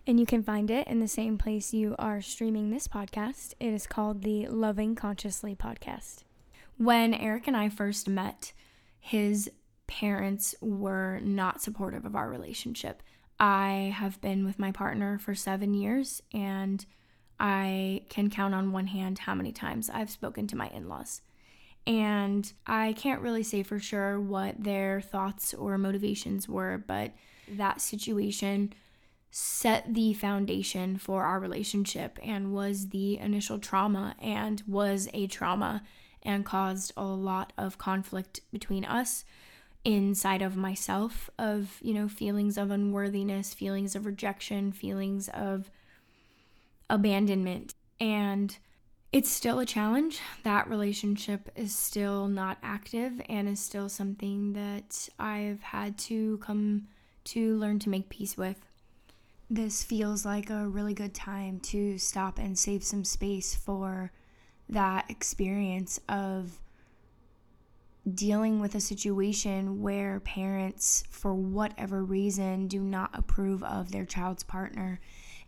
And 0.04 0.18
you 0.18 0.26
can 0.26 0.42
find 0.42 0.68
it 0.68 0.88
in 0.88 0.98
the 0.98 1.06
same 1.06 1.38
place 1.38 1.72
you 1.72 1.94
are 1.96 2.20
streaming 2.20 2.70
this 2.70 2.88
podcast. 2.88 3.54
It 3.60 3.72
is 3.72 3.86
called 3.86 4.22
the 4.22 4.48
Loving 4.48 4.96
Consciously 4.96 5.54
podcast. 5.54 6.24
When 6.76 7.14
Eric 7.14 7.46
and 7.46 7.56
I 7.56 7.68
first 7.68 8.08
met, 8.08 8.52
his 8.98 9.48
parents 9.86 10.56
were 10.60 11.20
not 11.22 11.62
supportive 11.62 12.04
of 12.04 12.16
our 12.16 12.28
relationship. 12.28 13.02
I 13.38 13.94
have 13.96 14.20
been 14.20 14.44
with 14.44 14.58
my 14.58 14.72
partner 14.72 15.18
for 15.18 15.36
seven 15.36 15.72
years, 15.72 16.20
and 16.34 16.84
I 17.38 18.02
can 18.08 18.28
count 18.28 18.54
on 18.54 18.72
one 18.72 18.88
hand 18.88 19.20
how 19.20 19.36
many 19.36 19.52
times 19.52 19.88
I've 19.88 20.10
spoken 20.10 20.48
to 20.48 20.56
my 20.56 20.66
in 20.68 20.88
laws. 20.88 21.22
And 21.86 22.52
I 22.66 22.94
can't 22.94 23.22
really 23.22 23.44
say 23.44 23.62
for 23.62 23.78
sure 23.78 24.20
what 24.20 24.62
their 24.64 25.00
thoughts 25.00 25.54
or 25.54 25.78
motivations 25.78 26.48
were, 26.48 26.82
but 26.86 27.12
that 27.48 27.80
situation 27.80 28.72
set 29.34 29.94
the 29.94 30.12
foundation 30.12 30.98
for 30.98 31.24
our 31.24 31.40
relationship 31.40 32.18
and 32.22 32.52
was 32.52 32.90
the 32.90 33.16
initial 33.16 33.58
trauma 33.58 34.14
and 34.20 34.62
was 34.66 35.08
a 35.14 35.26
trauma 35.26 35.82
and 36.22 36.44
caused 36.44 36.92
a 36.98 37.04
lot 37.04 37.50
of 37.56 37.78
conflict 37.78 38.40
between 38.52 38.84
us 38.84 39.24
inside 39.86 40.42
of 40.42 40.54
myself 40.54 41.30
of 41.38 41.78
you 41.80 41.94
know 41.94 42.06
feelings 42.06 42.56
of 42.58 42.70
unworthiness 42.70 43.54
feelings 43.54 43.96
of 43.96 44.04
rejection 44.04 44.70
feelings 44.70 45.30
of 45.30 45.70
abandonment. 46.90 47.74
And 47.98 48.54
it's 49.12 49.30
still 49.30 49.60
a 49.60 49.66
challenge. 49.66 50.20
That 50.44 50.68
relationship 50.68 51.50
is 51.56 51.74
still 51.74 52.28
not 52.28 52.58
active 52.62 53.20
and 53.30 53.48
is 53.48 53.60
still 53.60 53.88
something 53.88 54.52
that 54.52 55.08
i've 55.18 55.62
had 55.62 55.96
to 55.96 56.36
come 56.38 56.86
to 57.24 57.56
learn 57.56 57.78
to 57.78 57.88
make 57.88 58.10
peace 58.10 58.36
with 58.36 58.66
this 59.52 59.82
feels 59.82 60.24
like 60.24 60.48
a 60.48 60.66
really 60.66 60.94
good 60.94 61.12
time 61.12 61.60
to 61.60 61.98
stop 61.98 62.38
and 62.38 62.58
save 62.58 62.82
some 62.82 63.04
space 63.04 63.54
for 63.54 64.10
that 64.70 65.04
experience 65.10 66.00
of 66.08 66.58
dealing 68.14 68.60
with 68.60 68.74
a 68.74 68.80
situation 68.80 69.82
where 69.82 70.20
parents, 70.20 71.04
for 71.10 71.34
whatever 71.34 72.02
reason, 72.02 72.66
do 72.66 72.80
not 72.80 73.10
approve 73.12 73.62
of 73.62 73.92
their 73.92 74.06
child's 74.06 74.42
partner 74.42 74.98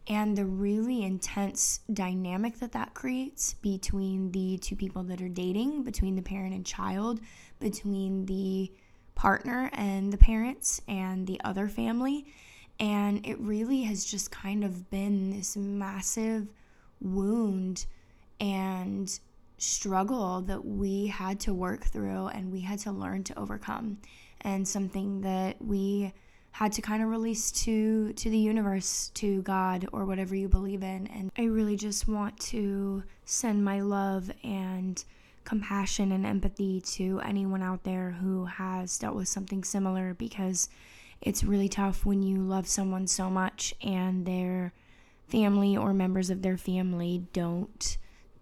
and 0.07 0.37
the 0.37 0.45
really 0.45 1.03
intense 1.03 1.81
dynamic 1.91 2.59
that 2.59 2.73
that 2.73 2.93
creates 2.93 3.55
between 3.55 4.31
the 4.33 4.59
two 4.59 4.77
people 4.77 5.03
that 5.03 5.23
are 5.23 5.31
dating, 5.31 5.83
between 5.83 6.15
the 6.15 6.21
parent 6.21 6.55
and 6.55 6.67
child, 6.67 7.21
between 7.59 8.27
the 8.27 8.71
partner 9.15 9.71
and 9.73 10.13
the 10.13 10.19
parents 10.19 10.83
and 10.87 11.27
the 11.27 11.41
other 11.43 11.69
family. 11.69 12.27
And 12.81 13.25
it 13.27 13.39
really 13.39 13.83
has 13.83 14.05
just 14.05 14.31
kind 14.31 14.65
of 14.65 14.91
been 14.91 15.31
this 15.31 15.57
massive 15.57 16.49
wound 17.01 17.87
and 18.41 19.19
struggle 19.59 20.41
that 20.43 20.65
we 20.65 21.07
had 21.07 21.41
to 21.41 21.55
work 21.55 21.85
through 21.85 22.27
and 22.29 22.53
we 22.53 22.61
had 22.61 22.79
to 22.81 22.93
learn 22.93 23.25
to 23.25 23.39
overcome. 23.39 23.99
And 24.41 24.67
something 24.67 25.23
that 25.23 25.63
we 25.65 26.13
had 26.51 26.73
to 26.73 26.83
kind 26.83 27.03
of 27.03 27.09
release 27.09 27.51
to 27.51 28.13
to 28.13 28.31
the 28.31 28.39
universe 28.39 29.11
to 29.15 29.43
god 29.43 29.87
or 29.93 30.05
whatever 30.05 30.37
you 30.37 30.49
believe 30.49 30.83
in. 30.83 31.07
And 31.09 31.31
i 31.37 31.45
really 31.45 31.77
just 31.77 32.07
want 32.07 32.39
to 32.41 33.03
send 33.25 33.65
my 33.65 33.81
love 33.81 34.31
and 34.45 35.03
compassion 35.45 36.13
and 36.13 36.25
empathy 36.25 36.81
to 36.81 37.21
anyone 37.25 37.63
out 37.63 37.85
there 37.85 38.13
who 38.13 38.45
has 38.47 38.99
dealt 38.99 39.15
with 39.15 39.29
something 39.29 39.63
similar 39.65 40.15
because 40.15 40.69
it's 41.25 41.43
really 41.43 41.69
tough 41.69 42.05
when 42.05 42.23
you 42.23 42.37
love 42.37 42.69
someone 42.69 43.07
so 43.07 43.31
much 43.31 43.75
and 43.83 44.27
their 44.27 44.73
family 45.27 45.77
or 45.77 45.95
members 45.95 46.29
of 46.29 46.43
their 46.43 46.59
family 46.59 47.27
don't 47.33 47.97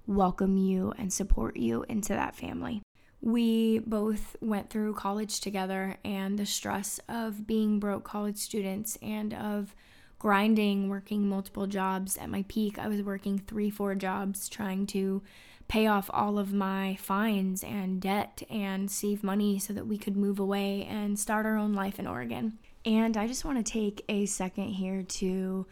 welcome 0.07 0.57
you 0.57 0.93
and 0.99 1.13
support 1.13 1.57
you 1.57 1.85
into 1.89 2.13
that 2.13 2.35
family. 2.35 2.83
We 3.21 3.79
both 3.79 4.35
went 4.41 4.69
through 4.69 4.95
college 4.95 5.41
together, 5.41 5.97
and 6.05 6.37
the 6.37 6.45
stress 6.45 6.99
of 7.09 7.47
being 7.47 7.79
broke 7.79 8.03
college 8.03 8.37
students 8.37 8.99
and 9.01 9.33
of 9.33 9.77
grinding, 10.19 10.89
working 10.89 11.29
multiple 11.29 11.69
jobs. 11.69 12.17
At 12.17 12.31
my 12.31 12.45
peak, 12.49 12.81
I 12.81 12.89
was 12.89 13.01
working 13.01 13.39
three, 13.39 13.71
four 13.71 13.95
jobs 13.95 14.49
trying 14.49 14.87
to 14.89 15.23
pay 15.69 15.87
off 15.87 16.11
all 16.13 16.37
of 16.37 16.53
my 16.53 16.97
fines 16.97 17.63
and 17.63 18.01
debt 18.01 18.43
and 18.51 18.91
save 18.91 19.23
money 19.23 19.61
so 19.61 19.73
that 19.73 19.87
we 19.87 19.99
could 19.99 20.17
move 20.17 20.41
away 20.41 20.85
and 20.91 21.17
start 21.17 21.47
our 21.47 21.57
own 21.57 21.75
life 21.75 22.01
in 22.01 22.09
Oregon. 22.09 22.59
And 22.85 23.17
I 23.17 23.27
just 23.29 23.45
want 23.45 23.65
to 23.65 23.73
take 23.73 24.05
a 24.09 24.27
second 24.27 24.69
here 24.69 25.03
to 25.03 25.67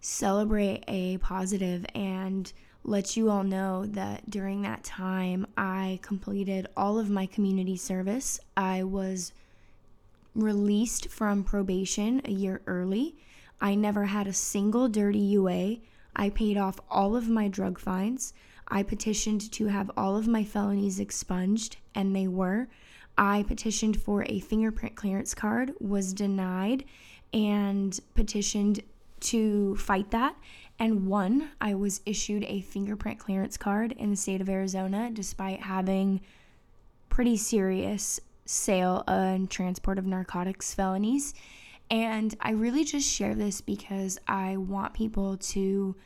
celebrate 0.00 0.84
a 0.88 1.18
positive 1.18 1.86
and 1.94 2.52
let 2.82 3.16
you 3.16 3.30
all 3.30 3.44
know 3.44 3.86
that 3.86 4.30
during 4.30 4.62
that 4.62 4.84
time, 4.84 5.46
I 5.56 5.98
completed 6.02 6.68
all 6.76 6.98
of 6.98 7.10
my 7.10 7.26
community 7.26 7.76
service. 7.76 8.40
I 8.56 8.82
was 8.82 9.32
released 10.34 11.08
from 11.08 11.44
probation 11.44 12.20
a 12.24 12.30
year 12.30 12.60
early. 12.66 13.16
I 13.60 13.74
never 13.74 14.04
had 14.04 14.26
a 14.26 14.32
single 14.32 14.88
dirty 14.88 15.18
UA. 15.18 15.78
I 16.14 16.30
paid 16.30 16.56
off 16.56 16.80
all 16.90 17.16
of 17.16 17.28
my 17.28 17.48
drug 17.48 17.78
fines. 17.78 18.32
I 18.68 18.82
petitioned 18.82 19.52
to 19.52 19.66
have 19.66 19.90
all 19.96 20.16
of 20.16 20.26
my 20.26 20.44
felonies 20.44 20.98
expunged, 20.98 21.76
and 21.94 22.14
they 22.14 22.26
were. 22.28 22.68
I 23.18 23.44
petitioned 23.44 24.00
for 24.00 24.24
a 24.24 24.40
fingerprint 24.40 24.94
clearance 24.94 25.34
card, 25.34 25.72
was 25.80 26.12
denied, 26.12 26.84
and 27.32 27.98
petitioned 28.14 28.82
to 29.20 29.76
fight 29.76 30.10
that 30.10 30.36
and 30.78 31.06
won, 31.06 31.50
I 31.60 31.74
was 31.74 32.02
issued 32.04 32.44
a 32.44 32.60
fingerprint 32.60 33.18
clearance 33.18 33.56
card 33.56 33.92
in 33.92 34.10
the 34.10 34.16
state 34.16 34.40
of 34.40 34.48
Arizona 34.48 35.10
despite 35.12 35.62
having 35.62 36.20
pretty 37.08 37.36
serious 37.36 38.20
sale 38.44 39.02
and 39.08 39.50
transport 39.50 39.98
of 39.98 40.04
narcotics 40.04 40.74
felonies. 40.74 41.34
And 41.90 42.34
I 42.40 42.50
really 42.50 42.84
just 42.84 43.08
share 43.08 43.34
this 43.34 43.60
because 43.60 44.18
I 44.28 44.56
want 44.58 44.92
people 44.92 45.36
to 45.38 45.96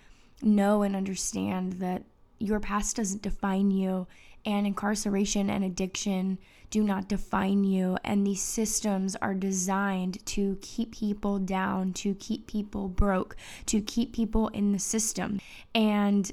know 0.43 0.83
and 0.83 0.95
understand 0.95 1.75
that 1.75 2.05
your 2.39 2.61
past 2.61 2.97
doesn't 2.97 3.23
define 3.23 3.71
you, 3.71 4.07
and 4.47 4.67
incarceration 4.67 5.51
and 5.51 5.65
addiction 5.65 6.39
do 6.71 6.83
not 6.83 7.09
define 7.09 7.65
you. 7.65 7.99
And 8.05 8.27
these 8.27 8.43
systems 8.43 9.17
are 9.17 9.35
designed 9.35 10.25
to 10.27 10.59
keep 10.63 10.93
people 10.97 11.39
down, 11.39 11.93
to 11.95 12.15
keep 12.15 12.47
people 12.47 12.89
broke, 12.89 13.37
to 13.67 13.81
keep 13.81 14.13
people 14.13 14.49
in 14.49 14.73
the 14.73 14.79
system. 14.79 15.41
And 15.75 16.31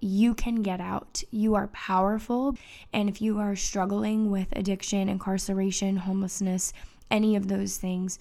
you 0.00 0.34
can 0.34 0.62
get 0.62 0.80
out. 0.80 1.22
You 1.30 1.54
are 1.54 1.68
powerful. 1.68 2.56
And 2.92 3.08
if 3.08 3.20
you 3.20 3.38
are 3.38 3.56
struggling 3.56 4.30
with 4.30 4.48
addiction, 4.52 5.08
incarceration, 5.08 5.96
homelessness, 5.96 6.72
any 7.10 7.36
of 7.36 7.48
those 7.48 7.76
things, 7.78 8.18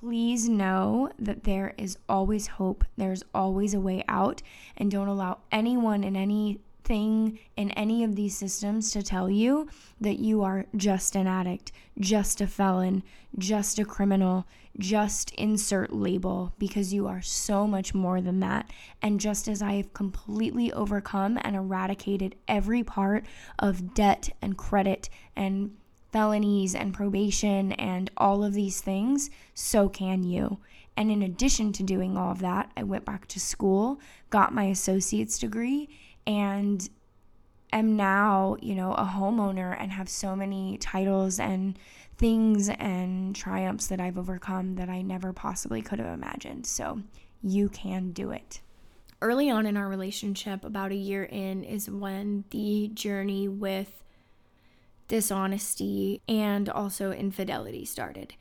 please 0.00 0.48
know 0.48 1.10
that 1.18 1.44
there 1.44 1.74
is 1.76 1.98
always 2.08 2.46
hope. 2.46 2.84
There's 2.96 3.22
always 3.34 3.74
a 3.74 3.80
way 3.80 4.02
out. 4.08 4.42
And 4.76 4.90
don't 4.90 5.08
allow 5.08 5.38
anyone 5.52 6.04
in 6.04 6.16
any 6.16 6.60
thing 6.84 7.38
in 7.56 7.70
any 7.72 8.04
of 8.04 8.16
these 8.16 8.36
systems 8.36 8.90
to 8.92 9.02
tell 9.02 9.30
you 9.30 9.68
that 10.00 10.18
you 10.18 10.42
are 10.42 10.66
just 10.76 11.14
an 11.14 11.26
addict, 11.26 11.72
just 11.98 12.40
a 12.40 12.46
felon, 12.46 13.02
just 13.38 13.78
a 13.78 13.84
criminal, 13.84 14.46
just 14.78 15.32
insert 15.34 15.92
label 15.92 16.54
because 16.58 16.92
you 16.92 17.06
are 17.06 17.22
so 17.22 17.66
much 17.66 17.94
more 17.94 18.20
than 18.20 18.40
that. 18.40 18.70
And 19.02 19.20
just 19.20 19.48
as 19.48 19.62
I 19.62 19.74
have 19.74 19.92
completely 19.92 20.72
overcome 20.72 21.38
and 21.42 21.56
eradicated 21.56 22.36
every 22.48 22.82
part 22.82 23.24
of 23.58 23.94
debt 23.94 24.30
and 24.40 24.56
credit 24.56 25.08
and 25.36 25.76
felonies 26.12 26.74
and 26.74 26.94
probation 26.94 27.72
and 27.72 28.10
all 28.16 28.42
of 28.42 28.54
these 28.54 28.80
things, 28.80 29.30
so 29.54 29.88
can 29.88 30.22
you. 30.22 30.58
And 30.96 31.10
in 31.10 31.22
addition 31.22 31.72
to 31.74 31.82
doing 31.82 32.16
all 32.16 32.32
of 32.32 32.40
that, 32.40 32.70
I 32.76 32.82
went 32.82 33.04
back 33.04 33.26
to 33.28 33.40
school, 33.40 34.00
got 34.28 34.52
my 34.52 34.64
associate's 34.64 35.38
degree, 35.38 35.88
and 36.26 36.88
am 37.72 37.96
now, 37.96 38.56
you 38.60 38.74
know, 38.74 38.92
a 38.94 39.04
homeowner 39.04 39.76
and 39.80 39.92
have 39.92 40.08
so 40.08 40.34
many 40.34 40.76
titles 40.78 41.38
and 41.38 41.78
things 42.18 42.68
and 42.68 43.34
triumphs 43.34 43.86
that 43.86 44.00
I've 44.00 44.18
overcome 44.18 44.74
that 44.76 44.88
I 44.88 45.02
never 45.02 45.32
possibly 45.32 45.80
could 45.82 45.98
have 45.98 46.12
imagined. 46.12 46.66
So 46.66 47.00
you 47.42 47.68
can 47.68 48.12
do 48.12 48.30
it. 48.30 48.60
Early 49.22 49.50
on 49.50 49.66
in 49.66 49.76
our 49.76 49.88
relationship, 49.88 50.64
about 50.64 50.92
a 50.92 50.96
year 50.96 51.24
in, 51.24 51.62
is 51.62 51.90
when 51.90 52.44
the 52.50 52.90
journey 52.94 53.48
with 53.48 54.02
dishonesty 55.08 56.22
and 56.28 56.68
also 56.68 57.12
infidelity 57.12 57.84
started. 57.84 58.34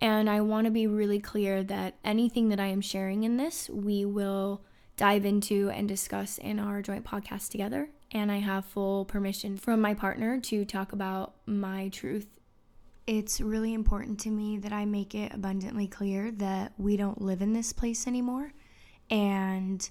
And 0.00 0.28
I 0.28 0.40
want 0.40 0.66
to 0.66 0.70
be 0.70 0.86
really 0.86 1.18
clear 1.18 1.62
that 1.64 1.94
anything 2.04 2.50
that 2.50 2.60
I 2.60 2.66
am 2.66 2.80
sharing 2.80 3.24
in 3.24 3.36
this, 3.36 3.68
we 3.70 4.04
will 4.04 4.62
dive 4.98 5.24
into 5.24 5.70
and 5.70 5.88
discuss 5.88 6.36
in 6.38 6.58
our 6.58 6.82
joint 6.82 7.04
podcast 7.04 7.50
together. 7.50 7.88
And 8.10 8.30
I 8.30 8.38
have 8.38 8.64
full 8.64 9.04
permission 9.04 9.56
from 9.56 9.80
my 9.80 9.94
partner 9.94 10.40
to 10.40 10.64
talk 10.64 10.92
about 10.92 11.34
my 11.46 11.88
truth. 11.88 12.26
It's 13.06 13.40
really 13.40 13.72
important 13.72 14.18
to 14.20 14.30
me 14.30 14.58
that 14.58 14.72
I 14.72 14.84
make 14.84 15.14
it 15.14 15.32
abundantly 15.32 15.86
clear 15.86 16.32
that 16.32 16.72
we 16.76 16.96
don't 16.96 17.22
live 17.22 17.40
in 17.40 17.52
this 17.52 17.72
place 17.72 18.06
anymore. 18.06 18.52
And 19.08 19.88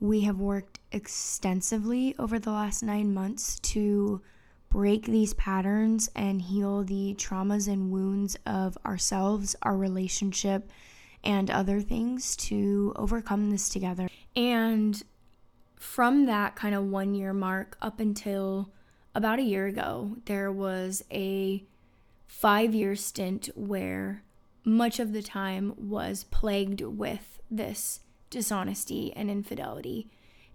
we 0.00 0.22
have 0.22 0.40
worked 0.40 0.80
extensively 0.90 2.14
over 2.18 2.38
the 2.40 2.50
last 2.50 2.82
nine 2.82 3.14
months 3.14 3.60
to 3.60 4.20
break 4.68 5.06
these 5.06 5.34
patterns 5.34 6.10
and 6.16 6.42
heal 6.42 6.82
the 6.82 7.14
traumas 7.14 7.68
and 7.68 7.92
wounds 7.92 8.36
of 8.44 8.76
ourselves, 8.84 9.54
our 9.62 9.76
relationship, 9.76 10.70
and 11.24 11.50
other 11.50 11.80
things 11.80 12.36
to 12.36 12.92
overcome 12.96 13.50
this 13.50 13.68
together. 13.68 14.08
And 14.34 15.02
from 15.76 16.26
that 16.26 16.54
kind 16.56 16.74
of 16.74 16.84
one 16.84 17.14
year 17.14 17.32
mark 17.32 17.76
up 17.82 18.00
until 18.00 18.70
about 19.14 19.38
a 19.38 19.42
year 19.42 19.66
ago, 19.66 20.16
there 20.24 20.50
was 20.50 21.04
a 21.10 21.64
five 22.26 22.74
year 22.74 22.96
stint 22.96 23.50
where 23.54 24.22
much 24.64 25.00
of 25.00 25.12
the 25.12 25.22
time 25.22 25.74
was 25.76 26.24
plagued 26.24 26.80
with 26.80 27.40
this 27.50 28.00
dishonesty 28.30 29.12
and 29.14 29.30
infidelity 29.30 30.08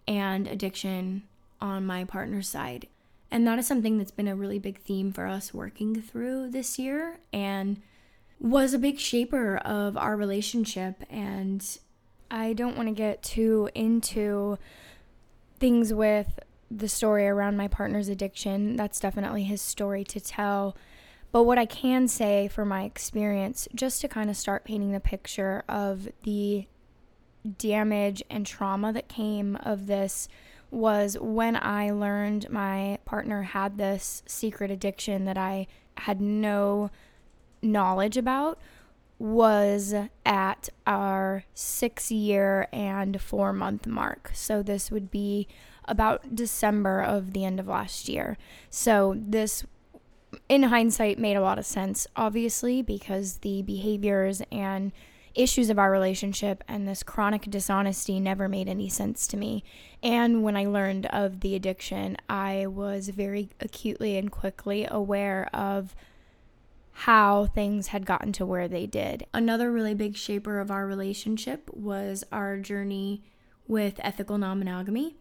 and 0.08 0.48
addiction 0.48 1.24
on 1.62 1.86
my 1.86 2.04
partner's 2.04 2.48
side. 2.48 2.88
And 3.30 3.46
that 3.46 3.60
is 3.60 3.68
something 3.68 3.98
that's 3.98 4.12
been 4.12 4.28
a 4.28 4.36
really 4.36 4.60
big 4.60 4.80
theme 4.80 5.12
for 5.12 5.28
us 5.28 5.54
working 5.54 6.02
through 6.02 6.50
this 6.52 6.80
year 6.80 7.20
and 7.34 7.82
was 8.39 8.74
a 8.74 8.79
big 8.79 9.00
shaper 9.00 9.58
of 9.58 9.98
our 9.98 10.15
relationship. 10.15 11.03
And 11.10 11.65
I 12.29 12.53
don't 12.53 12.75
want 12.75 12.89
to 12.89 12.94
get 12.94 13.24
too 13.24 13.70
into 13.74 14.58
things 15.60 15.94
with 15.94 16.39
the 16.70 16.89
story 16.89 17.27
around 17.27 17.58
my 17.58 17.67
partner's 17.67 18.10
addiction. 18.10 18.75
That's 18.75 19.00
definitely 19.00 19.44
his 19.44 19.62
story 19.62 20.03
to 20.06 20.20
tell. 20.20 20.75
But 21.32 21.44
what 21.44 21.58
I 21.58 21.65
can 21.65 22.08
say 22.08 22.48
for 22.48 22.65
my 22.65 22.84
experience, 22.84 23.67
just 23.75 24.01
to 24.01 24.08
kind 24.08 24.29
of 24.29 24.38
start 24.38 24.63
painting 24.63 24.91
the 24.91 25.00
picture 25.00 25.63
of 25.67 26.10
the 26.24 26.67
damage 27.58 28.24
and 28.29 28.46
trauma 28.46 28.91
that 28.94 29.08
came 29.08 29.56
of 29.58 29.88
this 29.88 30.27
was 30.70 31.17
when 31.20 31.56
I 31.56 31.91
learned 31.91 32.50
my 32.50 33.00
partner 33.06 33.44
had 33.44 33.77
this 33.77 34.24
secret 34.25 34.70
addiction 34.70 35.25
that 35.25 35.38
I 35.38 35.67
had 35.96 36.20
no 36.20 36.91
knowledge 37.62 38.18
about 38.18 38.60
was 39.20 39.96
at 40.26 40.70
our 40.86 41.44
six 41.54 42.12
year 42.12 42.68
and 42.72 43.20
four 43.22 43.52
month 43.52 43.88
mark. 43.88 44.32
So 44.34 44.62
this 44.62 44.92
would 44.92 45.10
be 45.10 45.48
about 45.86 46.36
December 46.36 47.02
of 47.02 47.34
the 47.34 47.46
end 47.46 47.60
of 47.60 47.68
last 47.68 48.10
year. 48.10 48.38
So 48.70 49.16
this, 49.18 49.66
in 50.50 50.64
hindsight, 50.64 51.18
made 51.18 51.38
a 51.38 51.42
lot 51.42 51.58
of 51.58 51.66
sense, 51.66 52.06
obviously, 52.16 52.82
because 52.82 53.38
the 53.38 53.62
behaviors 53.64 54.42
and 54.52 54.92
issues 55.34 55.70
of 55.70 55.78
our 55.80 55.92
relationship 55.92 56.63
and 56.67 56.88
this 56.88 57.04
chronic 57.04 57.43
dishonesty 57.43 58.20
never 58.20 58.50
made 58.50 58.67
any 58.67 58.89
sense 58.89 59.28
to 59.28 59.38
me. 59.38 59.63
And 60.04 60.43
when 60.43 60.58
I 60.58 60.65
learned 60.65 61.06
of 61.08 61.41
the 61.41 61.56
addiction, 61.56 62.17
I 62.28 62.65
was 62.67 63.10
very 63.10 63.50
acutely 63.60 64.17
and 64.17 64.32
quickly 64.32 64.88
aware 64.89 65.48
of 65.54 65.96
how 67.02 67.46
things 67.46 67.88
had 67.88 68.08
gotten 68.08 68.32
to 68.32 68.44
where 68.44 68.68
they 68.68 68.88
did. 68.88 69.24
Another 69.32 69.72
really 69.72 69.94
big 69.94 70.16
shaper 70.16 70.60
of 70.60 70.72
our 70.72 70.88
relationship 70.88 71.70
was 71.72 72.24
our 72.32 72.58
journey 72.58 73.22
with 73.68 74.00
ethical 74.00 74.40
non 74.40 74.58
monogamy. 74.58 75.16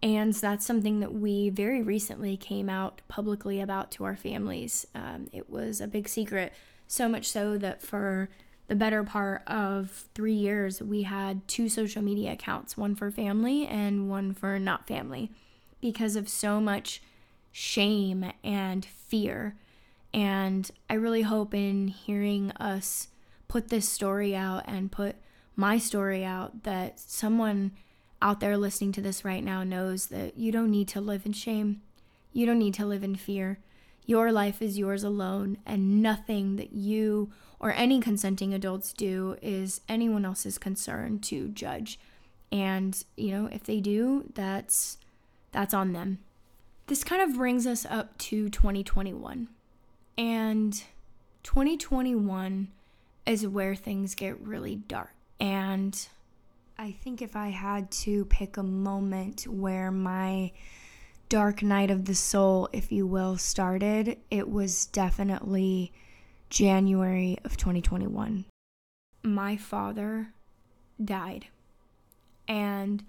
And 0.00 0.32
that's 0.32 0.64
something 0.64 1.00
that 1.00 1.12
we 1.12 1.50
very 1.50 1.82
recently 1.82 2.36
came 2.36 2.70
out 2.70 3.02
publicly 3.08 3.60
about 3.60 3.90
to 3.92 4.04
our 4.04 4.14
families. 4.14 4.86
Um, 4.94 5.26
it 5.32 5.50
was 5.50 5.80
a 5.80 5.88
big 5.88 6.08
secret, 6.08 6.52
so 6.86 7.08
much 7.08 7.28
so 7.28 7.58
that 7.58 7.82
for 7.82 8.28
the 8.68 8.76
better 8.76 9.02
part 9.02 9.42
of 9.48 10.04
three 10.14 10.32
years, 10.32 10.80
we 10.80 11.02
had 11.02 11.46
two 11.48 11.68
social 11.68 12.02
media 12.02 12.34
accounts 12.34 12.76
one 12.76 12.94
for 12.94 13.10
family 13.10 13.66
and 13.66 14.08
one 14.08 14.32
for 14.32 14.60
not 14.60 14.86
family 14.86 15.32
because 15.80 16.14
of 16.14 16.28
so 16.28 16.60
much 16.60 17.02
shame 17.50 18.30
and 18.44 18.84
fear. 18.84 19.56
And 20.12 20.70
I 20.88 20.94
really 20.94 21.22
hope 21.22 21.54
in 21.54 21.88
hearing 21.88 22.50
us 22.52 23.08
put 23.48 23.68
this 23.68 23.88
story 23.88 24.34
out 24.34 24.64
and 24.66 24.92
put 24.92 25.16
my 25.56 25.78
story 25.78 26.24
out 26.24 26.62
that 26.64 26.98
someone 26.98 27.72
out 28.22 28.40
there 28.40 28.56
listening 28.56 28.92
to 28.92 29.00
this 29.00 29.24
right 29.24 29.42
now 29.42 29.62
knows 29.62 30.06
that 30.06 30.36
you 30.36 30.52
don't 30.52 30.70
need 30.70 30.88
to 30.88 31.00
live 31.00 31.26
in 31.26 31.32
shame. 31.32 31.80
You 32.32 32.46
don't 32.46 32.58
need 32.58 32.74
to 32.74 32.86
live 32.86 33.02
in 33.02 33.16
fear. 33.16 33.58
Your 34.06 34.32
life 34.32 34.60
is 34.60 34.78
yours 34.78 35.04
alone, 35.04 35.58
and 35.64 36.02
nothing 36.02 36.56
that 36.56 36.72
you 36.72 37.30
or 37.60 37.72
any 37.72 38.00
consenting 38.00 38.54
adults 38.54 38.92
do 38.92 39.36
is 39.42 39.82
anyone 39.88 40.24
else's 40.24 40.58
concern 40.58 41.18
to 41.20 41.48
judge. 41.48 41.98
And, 42.50 43.02
you 43.16 43.30
know, 43.30 43.48
if 43.52 43.64
they 43.64 43.80
do, 43.80 44.30
that's 44.34 44.96
that's 45.52 45.74
on 45.74 45.92
them. 45.92 46.18
This 46.86 47.04
kind 47.04 47.22
of 47.22 47.36
brings 47.36 47.66
us 47.66 47.86
up 47.86 48.16
to 48.18 48.48
2021. 48.48 49.48
And 50.16 50.72
2021 51.42 52.68
is 53.26 53.46
where 53.46 53.74
things 53.74 54.14
get 54.14 54.40
really 54.40 54.76
dark. 54.76 55.14
And 55.38 55.96
I 56.78 56.92
think 56.92 57.22
if 57.22 57.36
I 57.36 57.48
had 57.48 57.90
to 57.90 58.24
pick 58.26 58.56
a 58.56 58.62
moment 58.62 59.46
where 59.46 59.90
my 59.90 60.52
dark 61.28 61.62
night 61.62 61.90
of 61.90 62.04
the 62.06 62.14
soul, 62.14 62.68
if 62.72 62.90
you 62.90 63.06
will, 63.06 63.38
started, 63.38 64.18
it 64.30 64.50
was 64.50 64.86
definitely 64.86 65.92
January 66.50 67.38
of 67.44 67.56
2021. 67.56 68.44
My 69.22 69.56
father 69.56 70.32
died. 71.02 71.46
And 72.48 73.04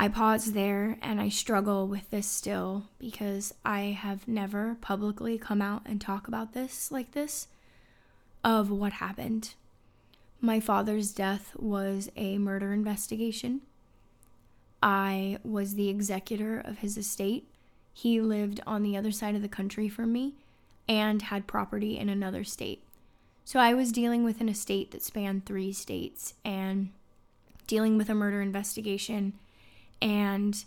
I 0.00 0.06
pause 0.06 0.52
there 0.52 0.96
and 1.02 1.20
I 1.20 1.28
struggle 1.28 1.88
with 1.88 2.08
this 2.10 2.28
still 2.28 2.84
because 3.00 3.52
I 3.64 3.80
have 3.80 4.28
never 4.28 4.76
publicly 4.80 5.38
come 5.38 5.60
out 5.60 5.82
and 5.86 6.00
talk 6.00 6.28
about 6.28 6.52
this 6.52 6.92
like 6.92 7.10
this 7.12 7.48
of 8.44 8.70
what 8.70 8.92
happened. 8.94 9.54
My 10.40 10.60
father's 10.60 11.10
death 11.10 11.50
was 11.56 12.12
a 12.16 12.38
murder 12.38 12.72
investigation. 12.72 13.62
I 14.80 15.38
was 15.42 15.74
the 15.74 15.88
executor 15.88 16.60
of 16.60 16.78
his 16.78 16.96
estate. 16.96 17.48
He 17.92 18.20
lived 18.20 18.60
on 18.68 18.84
the 18.84 18.96
other 18.96 19.10
side 19.10 19.34
of 19.34 19.42
the 19.42 19.48
country 19.48 19.88
from 19.88 20.12
me 20.12 20.34
and 20.88 21.22
had 21.22 21.48
property 21.48 21.98
in 21.98 22.08
another 22.08 22.44
state. 22.44 22.84
So 23.44 23.58
I 23.58 23.74
was 23.74 23.90
dealing 23.90 24.22
with 24.22 24.40
an 24.40 24.48
estate 24.48 24.92
that 24.92 25.02
spanned 25.02 25.44
three 25.44 25.72
states 25.72 26.34
and 26.44 26.90
dealing 27.66 27.98
with 27.98 28.08
a 28.08 28.14
murder 28.14 28.40
investigation 28.40 29.32
and 30.00 30.64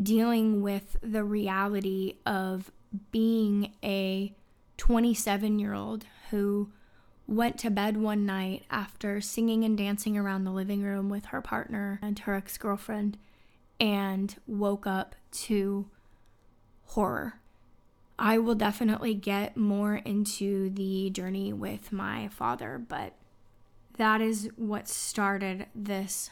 dealing 0.00 0.62
with 0.62 0.96
the 1.02 1.24
reality 1.24 2.16
of 2.26 2.70
being 3.10 3.72
a 3.82 4.34
27 4.76 5.58
year 5.58 5.72
old 5.72 6.04
who 6.30 6.70
went 7.26 7.58
to 7.58 7.70
bed 7.70 7.96
one 7.96 8.24
night 8.24 8.64
after 8.70 9.20
singing 9.20 9.64
and 9.64 9.76
dancing 9.76 10.16
around 10.16 10.44
the 10.44 10.50
living 10.50 10.82
room 10.82 11.08
with 11.08 11.26
her 11.26 11.40
partner 11.40 11.98
and 12.02 12.20
her 12.20 12.34
ex 12.34 12.56
girlfriend 12.56 13.18
and 13.80 14.36
woke 14.46 14.86
up 14.86 15.14
to 15.32 15.86
horror. 16.84 17.40
I 18.18 18.38
will 18.38 18.54
definitely 18.54 19.14
get 19.14 19.56
more 19.56 19.96
into 19.96 20.70
the 20.70 21.10
journey 21.10 21.52
with 21.52 21.92
my 21.92 22.28
father, 22.28 22.78
but 22.78 23.14
that 23.98 24.20
is 24.20 24.48
what 24.56 24.88
started 24.88 25.66
this 25.74 26.30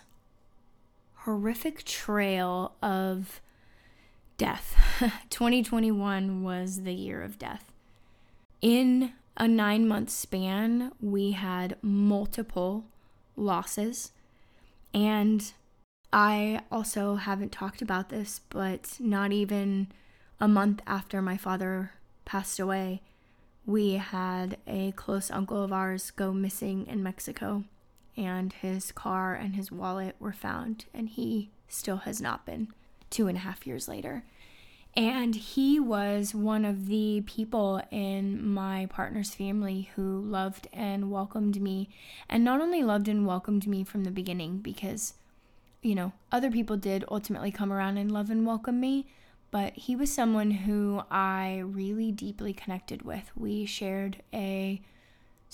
horrific 1.24 1.84
trail 1.84 2.74
of 2.82 3.40
death. 4.36 4.76
2021 5.30 6.42
was 6.42 6.82
the 6.82 6.92
year 6.92 7.22
of 7.22 7.38
death. 7.38 7.72
In 8.60 9.12
a 9.36 9.48
nine 9.48 9.88
month 9.88 10.10
span, 10.10 10.92
we 11.00 11.32
had 11.32 11.76
multiple 11.82 12.84
losses, 13.36 14.12
and 14.92 15.52
I 16.12 16.60
also 16.70 17.16
haven't 17.16 17.52
talked 17.52 17.82
about 17.82 18.10
this, 18.10 18.40
but 18.50 18.96
not 19.00 19.32
even 19.32 19.88
a 20.40 20.46
month 20.46 20.82
after 20.86 21.22
my 21.22 21.36
father 21.36 21.92
passed 22.24 22.60
away, 22.60 23.02
we 23.66 23.94
had 23.94 24.58
a 24.66 24.92
close 24.92 25.30
uncle 25.30 25.62
of 25.62 25.72
ours 25.72 26.10
go 26.10 26.32
missing 26.32 26.86
in 26.86 27.02
Mexico, 27.02 27.64
and 28.16 28.52
his 28.52 28.92
car 28.92 29.34
and 29.34 29.56
his 29.56 29.72
wallet 29.72 30.16
were 30.18 30.32
found, 30.32 30.86
and 30.94 31.08
he 31.08 31.50
still 31.68 31.98
has 31.98 32.20
not 32.20 32.46
been 32.46 32.68
two 33.10 33.28
and 33.28 33.38
a 33.38 33.40
half 33.40 33.66
years 33.66 33.88
later. 33.88 34.24
And 34.96 35.34
he 35.34 35.80
was 35.80 36.36
one 36.36 36.64
of 36.64 36.86
the 36.86 37.24
people 37.26 37.82
in 37.90 38.46
my 38.46 38.86
partner's 38.86 39.34
family 39.34 39.90
who 39.96 40.20
loved 40.20 40.68
and 40.72 41.10
welcomed 41.10 41.60
me. 41.60 41.88
And 42.28 42.44
not 42.44 42.60
only 42.60 42.84
loved 42.84 43.08
and 43.08 43.26
welcomed 43.26 43.66
me 43.66 43.82
from 43.82 44.04
the 44.04 44.12
beginning, 44.12 44.58
because, 44.58 45.14
you 45.82 45.96
know, 45.96 46.12
other 46.30 46.50
people 46.50 46.76
did 46.76 47.04
ultimately 47.10 47.50
come 47.50 47.72
around 47.72 47.98
and 47.98 48.12
love 48.12 48.30
and 48.30 48.46
welcome 48.46 48.78
me, 48.78 49.08
but 49.50 49.72
he 49.74 49.96
was 49.96 50.12
someone 50.12 50.52
who 50.52 51.02
I 51.10 51.62
really 51.64 52.12
deeply 52.12 52.52
connected 52.52 53.02
with. 53.02 53.32
We 53.34 53.66
shared 53.66 54.22
a 54.32 54.80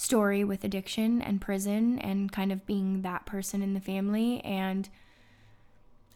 story 0.01 0.43
with 0.43 0.65
addiction 0.65 1.21
and 1.21 1.43
prison 1.43 1.99
and 1.99 2.33
kind 2.33 2.51
of 2.51 2.65
being 2.65 3.03
that 3.03 3.27
person 3.27 3.63
in 3.63 3.75
the 3.75 3.81
family. 3.81 4.41
And 4.43 4.89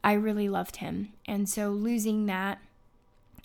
I 0.03 0.15
really 0.15 0.49
loved 0.49 0.77
him. 0.77 1.13
And 1.27 1.49
so 1.49 1.69
losing 1.69 2.25
that 2.27 2.61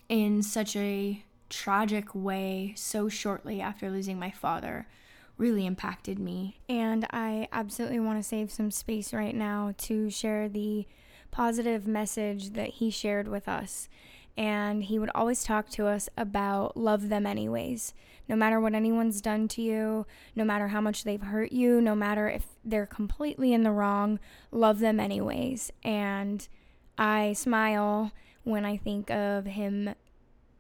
in 0.07 0.41
such 0.41 0.77
a 0.77 1.23
tragic 1.49 2.15
way 2.15 2.73
so 2.77 3.09
shortly 3.09 3.59
after 3.59 3.89
losing 3.89 4.17
my 4.17 4.31
father 4.31 4.87
really 5.37 5.65
impacted 5.65 6.17
me. 6.17 6.61
And 6.69 7.05
I 7.11 7.49
absolutely 7.51 7.99
want 7.99 8.19
to 8.19 8.27
save 8.27 8.49
some 8.49 8.71
space 8.71 9.13
right 9.13 9.35
now 9.35 9.73
to 9.79 10.09
share 10.09 10.47
the 10.47 10.87
positive 11.31 11.85
message 11.85 12.51
that 12.51 12.69
he 12.69 12.89
shared 12.89 13.27
with 13.27 13.49
us. 13.49 13.89
And 14.39 14.85
he 14.85 14.97
would 14.97 15.11
always 15.13 15.43
talk 15.43 15.67
to 15.71 15.87
us 15.87 16.07
about 16.15 16.77
love 16.77 17.09
them 17.09 17.27
anyways. 17.27 17.93
No 18.29 18.37
matter 18.37 18.57
what 18.57 18.73
anyone's 18.73 19.19
done 19.19 19.49
to 19.49 19.61
you, 19.61 20.05
no 20.33 20.45
matter 20.45 20.69
how 20.69 20.79
much 20.79 21.03
they've 21.03 21.21
hurt 21.21 21.51
you, 21.51 21.81
no 21.81 21.93
matter 21.93 22.29
if 22.29 22.45
they're 22.63 22.85
completely 22.85 23.51
in 23.51 23.63
the 23.63 23.71
wrong, 23.71 24.17
love 24.49 24.79
them 24.79 24.97
anyways. 24.97 25.73
And 25.83 26.47
I 26.97 27.33
smile 27.33 28.13
when 28.45 28.63
I 28.63 28.77
think 28.77 29.11
of 29.11 29.45
him 29.45 29.93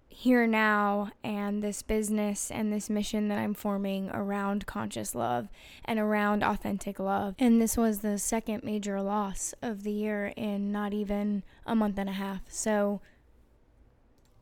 here 0.09 0.45
now 0.45 1.11
and 1.23 1.63
this 1.63 1.81
business 1.81 2.51
and 2.51 2.73
this 2.73 2.89
mission 2.89 3.29
that 3.29 3.39
I'm 3.39 3.53
forming 3.53 4.09
around 4.09 4.65
conscious 4.65 5.15
love 5.15 5.47
and 5.85 5.99
around 5.99 6.43
authentic 6.43 6.99
love. 6.99 7.35
And 7.39 7.61
this 7.61 7.77
was 7.77 7.99
the 7.99 8.17
second 8.17 8.65
major 8.65 9.01
loss 9.01 9.53
of 9.61 9.83
the 9.83 9.93
year 9.93 10.33
in 10.35 10.73
not 10.73 10.91
even 10.91 11.43
a 11.65 11.75
month 11.75 11.97
and 11.97 12.09
a 12.09 12.13
half. 12.13 12.41
So 12.49 12.99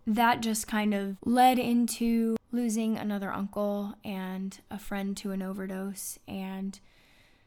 that 0.07 0.41
just 0.41 0.67
kind 0.67 0.93
of 0.95 1.17
led 1.23 1.59
into 1.59 2.35
losing 2.51 2.97
another 2.97 3.31
uncle 3.31 3.93
and 4.03 4.59
a 4.71 4.79
friend 4.79 5.15
to 5.17 5.31
an 5.31 5.43
overdose 5.43 6.17
and 6.27 6.79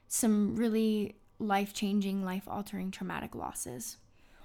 some 0.07 0.55
really 0.55 1.16
life 1.38 1.73
changing, 1.73 2.25
life 2.25 2.44
altering 2.46 2.90
traumatic 2.90 3.35
losses 3.35 3.96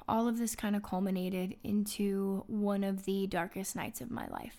all 0.08 0.28
of 0.28 0.38
this 0.38 0.56
kind 0.56 0.76
of 0.76 0.84
culminated 0.84 1.56
into 1.64 2.44
one 2.48 2.84
of 2.84 3.06
the 3.06 3.28
darkest 3.28 3.76
nights 3.76 4.02
of 4.02 4.12
my 4.12 4.28
life. 4.28 4.58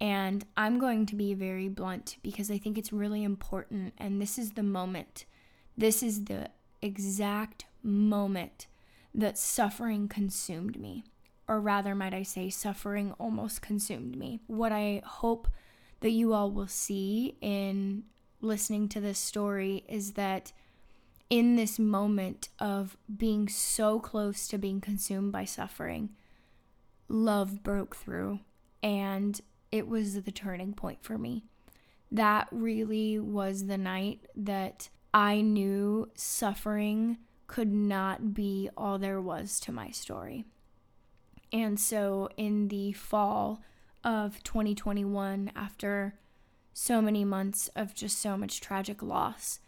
And 0.00 0.44
I'm 0.56 0.78
going 0.78 1.06
to 1.06 1.16
be 1.16 1.34
very 1.34 1.68
blunt 1.68 2.16
because 2.22 2.50
I 2.50 2.58
think 2.58 2.76
it's 2.76 2.92
really 2.92 3.24
important. 3.24 3.94
And 3.98 4.20
this 4.20 4.38
is 4.38 4.52
the 4.52 4.62
moment, 4.62 5.24
this 5.76 6.02
is 6.02 6.24
the 6.24 6.50
exact 6.82 7.64
moment 7.82 8.66
that 9.14 9.38
suffering 9.38 10.06
consumed 10.06 10.78
me. 10.78 11.04
Or 11.48 11.60
rather, 11.60 11.94
might 11.94 12.14
I 12.14 12.22
say, 12.24 12.50
suffering 12.50 13.12
almost 13.18 13.62
consumed 13.62 14.16
me. 14.16 14.40
What 14.46 14.72
I 14.72 15.02
hope 15.04 15.48
that 16.00 16.10
you 16.10 16.32
all 16.32 16.50
will 16.50 16.66
see 16.66 17.36
in 17.40 18.04
listening 18.40 18.88
to 18.90 19.00
this 19.00 19.18
story 19.18 19.84
is 19.88 20.12
that 20.12 20.52
in 21.30 21.56
this 21.56 21.78
moment 21.78 22.48
of 22.58 22.96
being 23.16 23.48
so 23.48 23.98
close 23.98 24.46
to 24.48 24.58
being 24.58 24.80
consumed 24.80 25.32
by 25.32 25.44
suffering, 25.44 26.10
love 27.08 27.62
broke 27.62 27.96
through 27.96 28.40
and 28.82 29.40
it 29.72 29.88
was 29.88 30.22
the 30.22 30.32
turning 30.32 30.72
point 30.72 31.02
for 31.02 31.18
me. 31.18 31.44
That 32.10 32.48
really 32.50 33.18
was 33.18 33.66
the 33.66 33.78
night 33.78 34.20
that 34.36 34.88
I 35.12 35.40
knew 35.40 36.10
suffering 36.14 37.18
could 37.46 37.72
not 37.72 38.34
be 38.34 38.68
all 38.76 38.98
there 38.98 39.20
was 39.20 39.58
to 39.60 39.72
my 39.72 39.90
story. 39.90 40.44
And 41.56 41.80
so 41.80 42.28
in 42.36 42.68
the 42.68 42.92
fall 42.92 43.62
of 44.04 44.44
2021, 44.44 45.50
after 45.56 46.14
so 46.74 47.00
many 47.00 47.24
months 47.24 47.70
of 47.74 47.94
just 47.94 48.18
so 48.18 48.36
much 48.36 48.60
tragic 48.60 49.02
loss, 49.02 49.58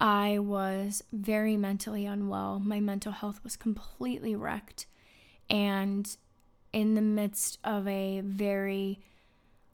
I 0.00 0.38
was 0.38 1.04
very 1.12 1.54
mentally 1.58 2.06
unwell. 2.06 2.60
My 2.60 2.80
mental 2.80 3.12
health 3.12 3.40
was 3.44 3.56
completely 3.56 4.34
wrecked. 4.34 4.86
And 5.50 6.08
in 6.72 6.94
the 6.94 7.02
midst 7.02 7.58
of 7.62 7.86
a 7.86 8.22
very 8.24 8.98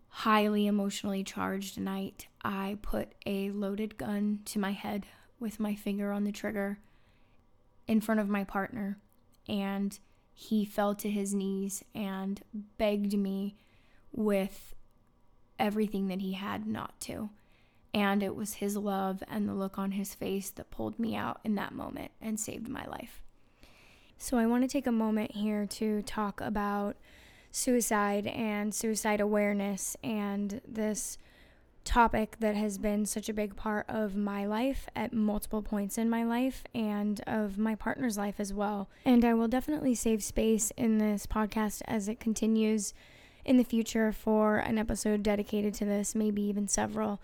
highly 0.09 0.67
emotionally 0.67 1.23
charged 1.23 1.79
night, 1.79 2.27
I 2.45 2.79
put 2.83 3.12
a 3.27 3.53
loaded 3.53 3.97
gun 3.97 4.40
to 4.47 4.59
my 4.59 4.73
head 4.73 5.07
with 5.38 5.61
my 5.61 5.77
finger 5.77 6.11
on 6.11 6.25
the 6.25 6.33
trigger 6.33 6.81
in 7.87 8.01
front 8.01 8.21
of 8.21 8.29
my 8.29 8.43
partner. 8.43 8.99
And 9.49 9.97
he 10.35 10.64
fell 10.64 10.94
to 10.97 11.09
his 11.09 11.33
knees 11.33 11.85
and 11.94 12.42
begged 12.77 13.16
me 13.16 13.57
with 14.12 14.75
everything 15.59 16.09
that 16.09 16.20
he 16.20 16.33
had 16.33 16.66
not 16.66 16.99
to. 17.01 17.31
And 17.94 18.23
it 18.23 18.35
was 18.35 18.55
his 18.55 18.77
love 18.77 19.23
and 19.29 19.49
the 19.49 19.55
look 19.55 19.79
on 19.79 19.92
his 19.92 20.14
face 20.14 20.51
that 20.51 20.73
pulled 20.73 20.99
me 20.99 21.14
out 21.14 21.38
in 21.44 21.55
that 21.55 21.73
moment 21.73 22.11
and 22.20 22.38
saved 22.38 22.68
my 22.68 22.85
life. 22.87 23.23
So, 24.18 24.37
I 24.37 24.47
want 24.47 24.62
to 24.62 24.68
take 24.68 24.87
a 24.87 24.92
moment 24.92 25.33
here 25.33 25.66
to 25.66 26.03
talk 26.03 26.40
about 26.40 26.97
suicide 27.51 28.27
and 28.27 28.75
suicide 28.75 29.20
awareness 29.20 29.97
and 30.03 30.61
this 30.66 31.18
topic 31.85 32.37
that 32.40 32.57
has 32.57 32.79
been 32.79 33.07
such 33.07 33.29
a 33.29 33.35
big 33.35 33.57
part 33.57 33.85
of 33.88 34.16
my 34.16 34.47
life 34.47 34.88
at 34.97 35.12
multiple 35.12 35.62
points 35.62 35.99
in 35.99 36.09
my 36.11 36.25
life 36.25 36.64
and 36.75 37.20
of 37.27 37.59
my 37.59 37.75
partner's 37.75 38.16
life 38.16 38.37
as 38.38 38.53
well. 38.53 38.88
And 39.05 39.25
I 39.25 39.35
will 39.35 39.49
definitely 39.49 39.94
save 39.94 40.23
space 40.23 40.73
in 40.77 40.99
this 40.99 41.27
podcast 41.27 41.83
as 41.87 42.09
it 42.09 42.20
continues 42.20 42.94
in 43.44 43.59
the 43.59 43.64
future 43.64 44.12
for 44.12 44.59
an 44.59 44.79
episode 44.79 45.23
dedicated 45.23 45.75
to 45.75 45.85
this, 45.85 46.14
maybe 46.14 46.42
even 46.42 46.66
several. 46.66 47.20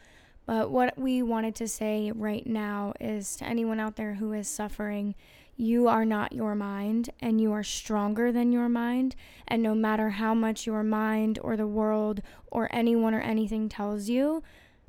But 0.47 0.71
what 0.71 0.99
we 0.99 1.23
wanted 1.23 1.55
to 1.57 1.69
say 1.69 2.13
right 2.13 2.47
now 2.47 2.93
is 3.01 3.37
to 3.37 3.45
anyone 3.45 3.81
out 3.81 3.97
there 3.97 4.15
who 4.15 4.33
is 4.33 4.49
suffering, 4.49 5.15
you 5.61 5.89
are 5.89 6.07
not 6.07 6.33
your 6.33 6.55
mind 6.55 7.11
and 7.21 7.39
you 7.39 7.53
are 7.53 7.63
stronger 7.63 8.33
than 8.33 8.51
your 8.51 8.69
mind. 8.69 9.15
And 9.47 9.63
no 9.63 9.75
matter 9.75 10.11
how 10.11 10.33
much 10.33 10.67
your 10.67 10.83
mind 10.83 11.39
or 11.43 11.57
the 11.57 11.67
world 11.67 12.23
or 12.51 12.69
anyone 12.73 13.13
or 13.13 13.21
anything 13.21 13.69
tells 13.69 14.09
you, 14.09 14.43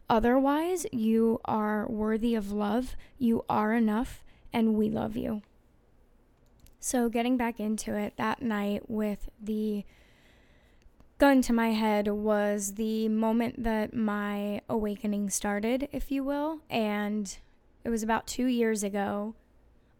otherwise, 0.10 0.86
you 0.93 1.41
are 1.43 1.86
worthy 1.89 2.36
of 2.36 2.53
love. 2.53 2.95
You 3.17 3.43
are 3.49 3.73
enough 3.73 4.23
and 4.53 4.75
we 4.75 4.89
love 4.89 5.17
you. 5.17 5.41
So, 6.79 7.10
getting 7.10 7.38
back 7.38 7.60
into 7.60 7.95
it 7.95 8.13
that 8.15 8.41
night 8.41 8.89
with 8.89 9.29
the 9.39 9.84
gun 11.19 11.41
to 11.43 11.53
my 11.53 11.73
head 11.73 12.07
was 12.07 12.75
the 12.75 13.07
moment 13.10 13.63
that 13.63 13.93
my 13.93 14.62
awakening 14.67 15.29
started, 15.29 15.89
if 15.91 16.12
you 16.12 16.23
will. 16.23 16.62
And 16.69 17.38
it 17.84 17.89
was 17.89 18.03
about 18.03 18.25
two 18.25 18.45
years 18.45 18.84
ago. 18.84 19.36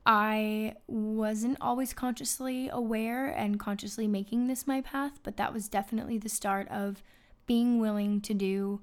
I 0.06 0.76
wasn't 0.88 1.58
always 1.62 1.94
consciously 1.94 2.70
aware 2.70 3.28
and 3.28 3.60
consciously 3.60 4.08
making 4.08 4.48
this 4.48 4.66
my 4.66 4.82
path, 4.82 5.20
but 5.24 5.38
that 5.38 5.54
was 5.54 5.70
definitely 5.70 6.18
the 6.18 6.30
start 6.30 6.68
of 6.70 7.04
being 7.46 7.80
willing 7.80 8.22
to 8.22 8.34
do 8.34 8.82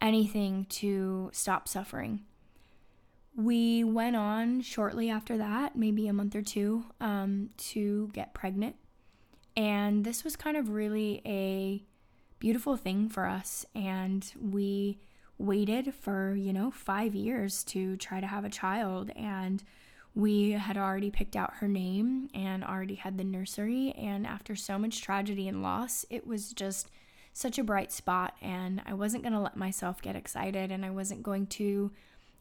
anything 0.00 0.66
to 0.66 1.30
stop 1.32 1.68
suffering. 1.68 2.22
We 3.34 3.84
went 3.84 4.16
on 4.16 4.62
shortly 4.62 5.10
after 5.10 5.36
that, 5.36 5.76
maybe 5.76 6.08
a 6.08 6.12
month 6.14 6.34
or 6.34 6.42
two, 6.42 6.86
um, 7.00 7.50
to 7.58 8.08
get 8.14 8.32
pregnant. 8.32 8.76
And 9.56 10.04
this 10.04 10.24
was 10.24 10.36
kind 10.36 10.56
of 10.56 10.70
really 10.70 11.20
a 11.26 11.84
beautiful 12.38 12.76
thing 12.76 13.08
for 13.10 13.26
us. 13.26 13.66
And 13.74 14.30
we 14.40 15.00
waited 15.38 15.94
for, 15.94 16.34
you 16.34 16.52
know, 16.52 16.70
five 16.70 17.14
years 17.14 17.62
to 17.64 17.96
try 17.98 18.20
to 18.20 18.26
have 18.26 18.44
a 18.44 18.50
child. 18.50 19.10
And 19.14 19.62
we 20.16 20.52
had 20.52 20.78
already 20.78 21.10
picked 21.10 21.36
out 21.36 21.56
her 21.56 21.68
name 21.68 22.30
and 22.34 22.64
already 22.64 22.94
had 22.94 23.18
the 23.18 23.22
nursery. 23.22 23.92
And 23.98 24.26
after 24.26 24.56
so 24.56 24.78
much 24.78 25.02
tragedy 25.02 25.46
and 25.46 25.62
loss, 25.62 26.06
it 26.08 26.26
was 26.26 26.54
just 26.54 26.90
such 27.34 27.58
a 27.58 27.64
bright 27.64 27.92
spot. 27.92 28.34
And 28.40 28.80
I 28.86 28.94
wasn't 28.94 29.22
going 29.22 29.34
to 29.34 29.40
let 29.40 29.58
myself 29.58 30.00
get 30.00 30.16
excited 30.16 30.72
and 30.72 30.86
I 30.86 30.90
wasn't 30.90 31.22
going 31.22 31.46
to 31.48 31.92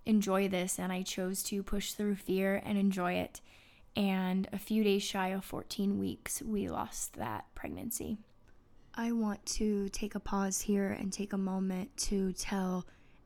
enjoy 0.06 0.48
this. 0.48 0.80
And 0.80 0.94
I 0.94 1.02
chose 1.02 1.44
to 1.44 1.62
push 1.64 1.92
through 1.92 2.16
fear 2.16 2.62
and 2.66 2.78
enjoy 2.78 3.16
it. 3.16 3.42
And 3.98 4.48
a 4.54 4.58
few 4.58 4.82
days 4.82 5.04
shy 5.04 5.30
of 5.30 5.44
14 5.44 6.00
weeks, 6.00 6.42
we 6.42 6.70
lost 6.70 7.16
that 7.16 7.44
pregnancy. 7.56 8.18
I 8.94 9.12
want 9.12 9.46
to 9.48 9.90
take 9.90 10.16
a 10.16 10.22
pause 10.22 10.62
here 10.62 10.92
and 10.98 11.12
take 11.12 11.34
a 11.34 11.38
moment 11.38 11.98
to 11.98 12.32
tell 12.32 12.86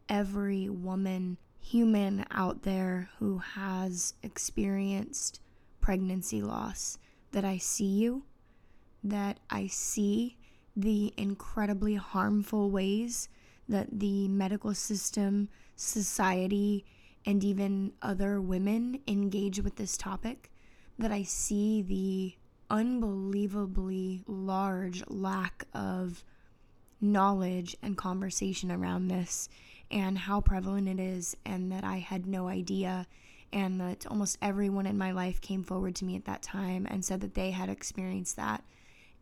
every 0.10 0.70
woman, 0.70 1.38
human 1.70 2.26
out 2.32 2.64
there 2.64 3.10
who 3.20 3.38
has 3.38 4.16
experienced 4.24 5.40
pregnancy 5.80 6.42
loss 6.42 6.98
that 7.32 7.46
I 7.46 7.60
see 7.60 7.86
you, 7.86 8.24
that 9.04 9.40
I 9.52 9.68
see 9.68 10.36
the 10.76 11.14
incredibly 11.16 11.94
harmful 11.94 12.72
ways 12.72 13.30
that 13.68 14.00
the 14.00 14.28
medical 14.30 14.74
system, 14.74 15.48
society, 15.76 16.86
and 17.24 17.44
even 17.44 17.94
other 18.02 18.42
women 18.42 19.00
engage 19.08 19.62
with 19.62 19.76
this 19.76 19.96
topic, 19.96 20.50
that 20.98 21.12
I 21.12 21.22
see 21.22 21.84
the 21.84 22.34
unbelievably 22.76 24.24
large 24.26 25.04
lack 25.08 25.66
of 25.76 26.24
knowledge 27.00 27.78
and 27.84 27.96
conversation 27.96 28.72
around 28.72 29.08
this 29.08 29.50
and 29.92 30.18
how 30.18 30.42
prevalent 30.42 30.88
it 30.88 31.00
is, 31.00 31.36
and 31.46 31.72
that 31.72 31.84
I 31.84 31.98
had 31.98 32.26
no 32.26 32.48
idea. 32.48 33.08
And 33.52 33.82
that 33.82 34.06
almost 34.06 34.38
everyone 34.42 34.86
in 34.86 34.98
my 34.98 35.12
life 35.12 35.42
came 35.42 35.64
forward 35.64 35.96
to 35.96 36.06
me 36.06 36.16
at 36.16 36.26
that 36.26 36.44
time 36.44 36.86
and 36.90 37.04
said 37.04 37.22
that 37.22 37.34
they 37.34 37.52
had 37.52 37.70
experienced 37.70 38.36
that, 38.36 38.64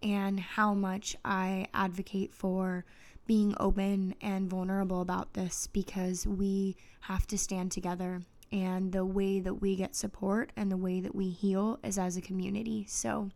and 0.04 0.40
how 0.40 0.74
much 0.74 1.16
I 1.24 1.68
advocate 1.74 2.34
for 2.34 2.84
being 3.26 3.56
open 3.60 4.16
and 4.22 4.50
vulnerable 4.50 5.02
about 5.02 5.34
this 5.34 5.68
because 5.68 6.26
we 6.26 6.76
have 7.02 7.28
to 7.28 7.38
stand 7.38 7.72
together 7.72 8.22
and 8.52 8.94
the 8.94 9.06
way 9.06 9.40
that 9.42 9.56
we 9.56 9.76
get 9.76 9.96
support 9.96 10.52
and 10.56 10.72
the 10.72 10.78
way 10.78 11.02
that 11.02 11.14
we 11.14 11.30
heal 11.30 11.80
is 11.84 11.98
as 11.98 12.16
a 12.16 12.22
community. 12.22 12.86
So 12.88 13.30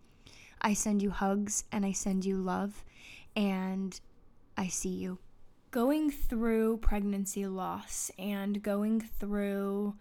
I 0.62 0.74
send 0.74 1.02
you 1.02 1.10
hugs 1.10 1.66
and 1.72 1.86
I 1.86 1.92
send 1.92 2.24
you 2.24 2.38
love 2.38 2.84
and 3.36 4.00
I 4.58 4.68
see 4.68 4.90
you. 4.90 5.20
Going 5.72 6.12
through 6.12 6.78
pregnancy 6.78 7.48
loss 7.48 8.12
and 8.20 8.62
going 8.62 9.00
through 9.00 9.96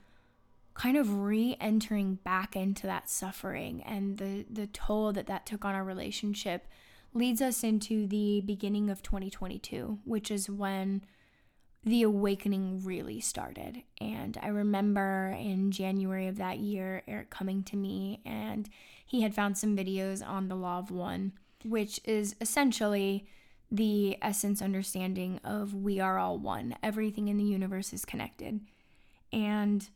kind 0.75 0.97
of 0.97 1.21
re-entering 1.21 2.17
back 2.17 2.57
into 2.57 2.87
that 2.87 3.09
suffering 3.09 3.83
and 3.85 4.19
the 4.19 4.47
the 4.51 4.67
toll 4.69 5.13
that 5.13 5.27
that 5.27 5.45
took 5.47 5.65
on 5.65 5.75
our 5.75 5.85
relationship 5.85 6.67
leads 7.13 7.43
us 7.43 7.63
into 7.63 8.07
the 8.07 8.41
beginning 8.45 8.89
of 8.89 9.03
2022, 9.03 9.99
which 10.05 10.31
is 10.31 10.49
when 10.49 11.03
the 11.85 12.03
awakening 12.03 12.83
really 12.85 13.21
started. 13.21 13.83
And 14.01 14.39
I 14.43 14.49
remember 14.49 15.37
in 15.39 15.71
January 15.71 16.29
of 16.29 16.37
that 16.37 16.59
year, 16.59 17.03
Eric 17.09 17.31
coming 17.31 17.63
to 17.65 17.77
me 17.77 18.21
and 18.25 18.69
he 19.05 19.23
had 19.23 19.35
found 19.35 19.57
some 19.57 19.77
videos 19.77 20.27
on 20.27 20.49
the 20.49 20.55
Law 20.55 20.79
of 20.79 20.91
One, 20.91 21.33
which 21.65 22.01
is 22.05 22.37
essentially 22.41 23.27
the 23.71 24.17
essence 24.21 24.61
understanding 24.61 25.41
of 25.45 25.75
we 25.75 26.01
are 26.01 26.19
all 26.19 26.39
one, 26.39 26.75
everything 26.83 27.29
in 27.29 27.37
the 27.37 27.45
universe 27.45 27.93
is 27.93 28.05
connected. 28.05 28.61
And 29.33 29.89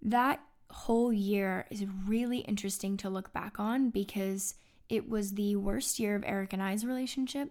that 0.00 0.40
whole 0.70 1.12
year 1.12 1.66
is 1.70 1.84
really 2.06 2.38
interesting 2.38 2.96
to 2.98 3.10
look 3.10 3.32
back 3.32 3.58
on 3.58 3.90
because 3.90 4.54
it 4.88 5.08
was 5.08 5.32
the 5.32 5.56
worst 5.56 5.98
year 5.98 6.14
of 6.14 6.24
Eric 6.26 6.52
and 6.52 6.62
I's 6.62 6.84
relationship 6.84 7.50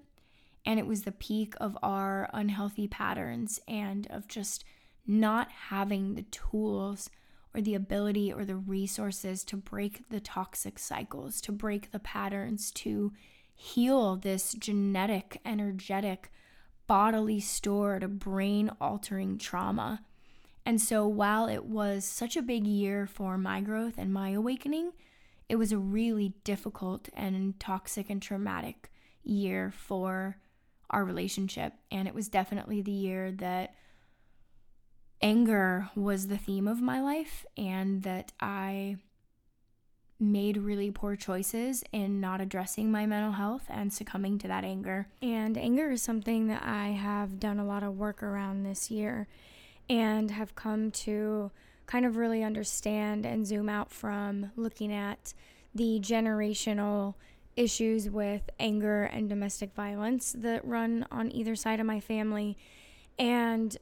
and 0.66 0.80
it 0.80 0.86
was 0.86 1.04
the 1.04 1.12
peak 1.12 1.56
of 1.60 1.78
our 1.82 2.30
unhealthy 2.34 2.88
patterns 2.88 3.60
and 3.68 4.08
of 4.10 4.28
just 4.28 4.64
not 5.08 5.50
having 5.70 6.16
the 6.16 6.24
tools 6.24 7.10
or 7.54 7.62
the 7.62 7.76
ability 7.76 8.32
or 8.32 8.46
the 8.46 8.56
resources 8.56 9.44
to 9.44 9.58
break 9.58 10.08
the 10.10 10.20
toxic 10.20 10.80
cycles, 10.80 11.42
to 11.42 11.52
break 11.52 11.92
the 11.92 12.00
patterns, 12.00 12.72
to 12.72 13.12
heal 13.62 14.15
this 14.15 14.54
genetic, 14.54 15.39
energetic, 15.45 16.32
bodily 16.88 17.39
stored, 17.39 18.17
brain 18.17 18.71
altering 18.82 19.38
trauma. 19.38 20.04
And 20.65 20.82
so, 20.82 21.08
while 21.08 21.47
it 21.47 21.65
was 21.65 22.04
such 22.04 22.36
a 22.36 22.41
big 22.41 22.65
year 22.65 23.06
for 23.06 23.38
my 23.38 23.62
growth 23.62 24.00
and 24.00 24.12
my 24.12 24.30
awakening, 24.30 24.93
it 25.47 25.58
was 25.58 25.71
a 25.71 25.78
really 25.78 26.34
difficult 26.43 27.10
and 27.13 27.60
toxic 27.60 28.10
and 28.10 28.19
traumatic 28.19 28.91
year 29.24 29.71
for 29.71 30.38
our 30.89 31.06
relationship. 31.06 31.74
And 31.91 32.08
it 32.08 32.15
was 32.15 32.30
definitely 32.30 32.82
the 32.82 32.91
year 32.91 33.32
that 33.34 33.76
anger 35.21 35.88
was 35.95 36.28
the 36.28 36.38
theme 36.38 36.67
of 36.67 36.82
my 36.82 37.00
life 37.00 37.45
and 37.56 38.02
that 38.04 38.32
I 38.39 38.97
made 40.22 40.56
really 40.56 40.92
poor 40.92 41.16
choices 41.16 41.84
in 41.92 42.22
not 42.22 42.40
addressing 42.40 42.92
my 42.92 43.08
mental 43.08 43.32
health 43.34 43.66
and 43.70 43.92
succumbing 43.92 44.38
to 44.38 44.48
that 44.48 44.64
anger. 44.64 45.08
And 45.22 45.58
anger 45.58 45.90
is 45.90 46.04
something 46.04 46.48
that 46.48 46.64
I 46.64 46.90
have 46.90 47.40
done 47.40 47.60
a 47.60 47.66
lot 47.66 47.82
of 47.82 47.98
work 47.98 48.22
around 48.22 48.64
this 48.64 48.92
year 48.92 49.28
and 49.90 50.30
have 50.30 50.56
come 50.56 50.92
to 50.92 51.52
kind 51.88 52.06
of 52.06 52.16
really 52.16 52.44
understand 52.44 53.26
and 53.26 53.46
zoom 53.46 53.68
out 53.68 53.92
from 53.92 54.52
looking 54.56 54.94
at 54.94 55.34
the 55.74 56.00
generational 56.00 57.16
issues 57.56 58.10
with 58.10 58.50
anger 58.60 59.04
and 59.04 59.28
domestic 59.28 59.74
violence 59.74 60.34
that 60.38 60.64
run 60.64 61.06
on 61.12 61.32
either 61.32 61.56
side 61.56 61.80
of 61.80 61.86
my 61.86 62.00
family 62.00 62.58
and 63.18 63.78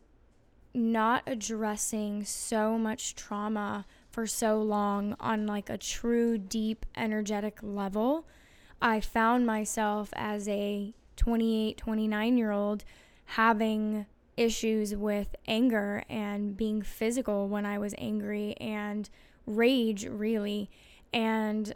not 0.74 1.24
addressing 1.28 2.24
so 2.24 2.78
much 2.78 3.16
trauma 3.16 3.86
for 4.20 4.28
so 4.28 4.62
long 4.62 5.16
on 5.22 5.48
like 5.48 5.70
a 5.70 5.78
true 5.78 6.38
deep 6.38 6.86
energetic 6.98 7.58
level. 7.62 8.28
I 8.82 9.00
found 9.00 9.46
myself 9.46 10.10
as 10.12 10.46
a 10.50 10.94
28 11.16 11.78
29 11.78 12.38
year 12.38 12.52
old 12.52 12.84
having 13.24 14.06
issues 14.36 14.94
with 14.94 15.38
anger 15.48 16.04
and 16.10 16.58
being 16.58 16.82
physical 16.82 17.48
when 17.48 17.66
i 17.66 17.78
was 17.78 17.96
angry 17.98 18.56
and 18.60 19.10
rage 19.46 20.06
really. 20.06 20.70
And 21.14 21.74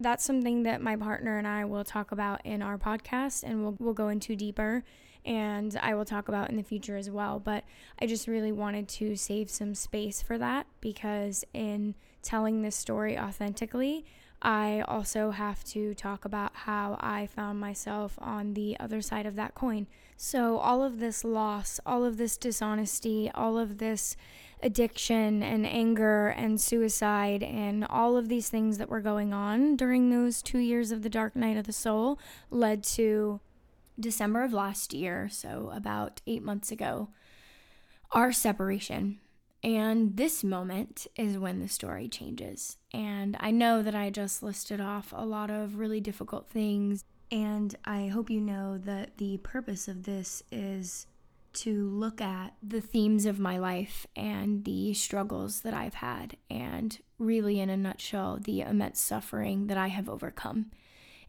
that's 0.00 0.24
something 0.24 0.62
that 0.64 0.80
my 0.80 0.96
partner 0.96 1.36
and 1.36 1.46
I 1.46 1.64
will 1.66 1.84
talk 1.84 2.10
about 2.10 2.44
in 2.44 2.62
our 2.62 2.78
podcast 2.78 3.42
and 3.44 3.62
we'll, 3.62 3.76
we'll 3.78 3.94
go 3.94 4.08
into 4.08 4.34
deeper 4.34 4.82
and 5.24 5.78
I 5.82 5.94
will 5.94 6.06
talk 6.06 6.28
about 6.28 6.48
in 6.48 6.56
the 6.56 6.62
future 6.62 6.96
as 6.96 7.10
well. 7.10 7.38
But 7.38 7.64
I 8.00 8.06
just 8.06 8.26
really 8.26 8.52
wanted 8.52 8.88
to 8.88 9.14
save 9.16 9.50
some 9.50 9.74
space 9.74 10.22
for 10.22 10.38
that 10.38 10.66
because 10.80 11.44
in 11.52 11.94
telling 12.22 12.62
this 12.62 12.76
story 12.76 13.18
authentically, 13.18 14.06
I 14.42 14.82
also 14.88 15.32
have 15.32 15.62
to 15.64 15.94
talk 15.94 16.24
about 16.24 16.52
how 16.54 16.96
I 17.00 17.26
found 17.26 17.60
myself 17.60 18.18
on 18.18 18.54
the 18.54 18.76
other 18.80 19.02
side 19.02 19.26
of 19.26 19.36
that 19.36 19.54
coin. 19.54 19.86
So, 20.16 20.56
all 20.58 20.82
of 20.82 20.98
this 20.98 21.24
loss, 21.24 21.78
all 21.84 22.04
of 22.04 22.16
this 22.16 22.38
dishonesty, 22.38 23.30
all 23.34 23.58
of 23.58 23.78
this 23.78 24.16
addiction 24.62 25.42
and 25.42 25.66
anger 25.66 26.28
and 26.28 26.60
suicide 26.60 27.42
and 27.42 27.84
all 27.88 28.16
of 28.16 28.28
these 28.28 28.48
things 28.48 28.78
that 28.78 28.88
were 28.88 29.00
going 29.00 29.32
on 29.32 29.76
during 29.76 30.10
those 30.10 30.42
two 30.42 30.58
years 30.58 30.90
of 30.90 31.02
the 31.02 31.08
dark 31.08 31.36
night 31.36 31.56
of 31.56 31.66
the 31.66 31.72
soul 31.72 32.18
led 32.50 32.82
to 32.82 33.40
December 33.98 34.42
of 34.42 34.52
last 34.52 34.94
year, 34.94 35.28
so 35.30 35.70
about 35.74 36.22
eight 36.26 36.42
months 36.42 36.72
ago, 36.72 37.08
our 38.12 38.32
separation. 38.32 39.18
And 39.62 40.16
this 40.16 40.42
moment 40.42 41.06
is 41.16 41.36
when 41.36 41.60
the 41.60 41.68
story 41.68 42.08
changes. 42.08 42.78
And 42.92 43.36
I 43.40 43.50
know 43.50 43.82
that 43.82 43.94
I 43.94 44.10
just 44.10 44.42
listed 44.42 44.80
off 44.80 45.12
a 45.16 45.24
lot 45.24 45.50
of 45.50 45.78
really 45.78 46.00
difficult 46.00 46.48
things. 46.48 47.04
And 47.30 47.74
I 47.84 48.08
hope 48.08 48.30
you 48.30 48.40
know 48.40 48.78
that 48.78 49.18
the 49.18 49.38
purpose 49.38 49.86
of 49.86 50.02
this 50.02 50.42
is 50.50 51.06
to 51.52 51.88
look 51.88 52.20
at 52.20 52.54
the 52.62 52.80
themes 52.80 53.26
of 53.26 53.38
my 53.38 53.58
life 53.58 54.06
and 54.14 54.64
the 54.64 54.94
struggles 54.94 55.62
that 55.62 55.74
I've 55.74 55.94
had, 55.94 56.36
and 56.48 56.98
really, 57.18 57.60
in 57.60 57.70
a 57.70 57.76
nutshell, 57.76 58.38
the 58.40 58.60
immense 58.60 59.00
suffering 59.00 59.66
that 59.66 59.76
I 59.76 59.88
have 59.88 60.08
overcome, 60.08 60.70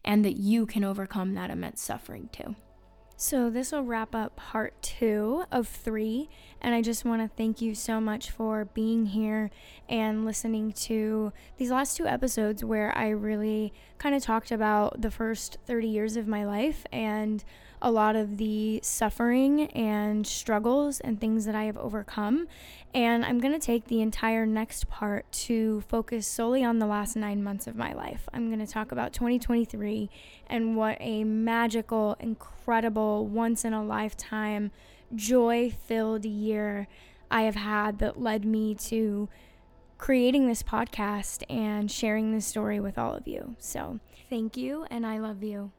and 0.04 0.24
that 0.24 0.36
you 0.36 0.64
can 0.66 0.84
overcome 0.84 1.34
that 1.34 1.50
immense 1.50 1.82
suffering 1.82 2.28
too. 2.32 2.54
So, 3.24 3.50
this 3.50 3.70
will 3.70 3.84
wrap 3.84 4.16
up 4.16 4.34
part 4.34 4.82
two 4.82 5.44
of 5.52 5.68
three. 5.68 6.28
And 6.60 6.74
I 6.74 6.82
just 6.82 7.04
want 7.04 7.22
to 7.22 7.28
thank 7.36 7.62
you 7.62 7.72
so 7.72 8.00
much 8.00 8.32
for 8.32 8.64
being 8.64 9.06
here 9.06 9.52
and 9.88 10.24
listening 10.24 10.72
to 10.72 11.32
these 11.56 11.70
last 11.70 11.96
two 11.96 12.04
episodes 12.04 12.64
where 12.64 12.92
I 12.98 13.10
really 13.10 13.72
kind 13.98 14.16
of 14.16 14.24
talked 14.24 14.50
about 14.50 15.02
the 15.02 15.10
first 15.12 15.58
30 15.66 15.86
years 15.86 16.16
of 16.16 16.26
my 16.26 16.44
life 16.44 16.84
and 16.90 17.44
a 17.82 17.90
lot 17.90 18.16
of 18.16 18.38
the 18.38 18.80
suffering 18.82 19.66
and 19.72 20.26
struggles 20.26 21.00
and 21.00 21.20
things 21.20 21.44
that 21.44 21.54
I 21.54 21.64
have 21.64 21.76
overcome. 21.76 22.46
And 22.94 23.24
I'm 23.24 23.38
going 23.38 23.52
to 23.52 23.64
take 23.64 23.86
the 23.88 24.00
entire 24.00 24.46
next 24.46 24.88
part 24.88 25.30
to 25.32 25.82
focus 25.82 26.26
solely 26.26 26.64
on 26.64 26.78
the 26.78 26.86
last 26.86 27.16
nine 27.16 27.42
months 27.42 27.66
of 27.66 27.74
my 27.74 27.92
life. 27.92 28.28
I'm 28.32 28.48
going 28.48 28.64
to 28.64 28.72
talk 28.72 28.92
about 28.92 29.12
2023 29.12 30.08
and 30.46 30.76
what 30.76 30.96
a 31.00 31.24
magical, 31.24 32.16
incredible, 32.20 33.26
once 33.26 33.64
in 33.64 33.72
a 33.72 33.84
lifetime, 33.84 34.70
joy 35.14 35.70
filled 35.86 36.24
year 36.24 36.86
I 37.30 37.42
have 37.42 37.56
had 37.56 37.98
that 37.98 38.20
led 38.20 38.44
me 38.44 38.74
to 38.74 39.28
creating 39.96 40.48
this 40.48 40.62
podcast 40.62 41.42
and 41.48 41.90
sharing 41.90 42.32
this 42.32 42.46
story 42.46 42.78
with 42.78 42.98
all 42.98 43.14
of 43.14 43.26
you. 43.26 43.56
So, 43.58 44.00
thank 44.28 44.56
you, 44.56 44.84
and 44.90 45.06
I 45.06 45.18
love 45.18 45.42
you. 45.42 45.72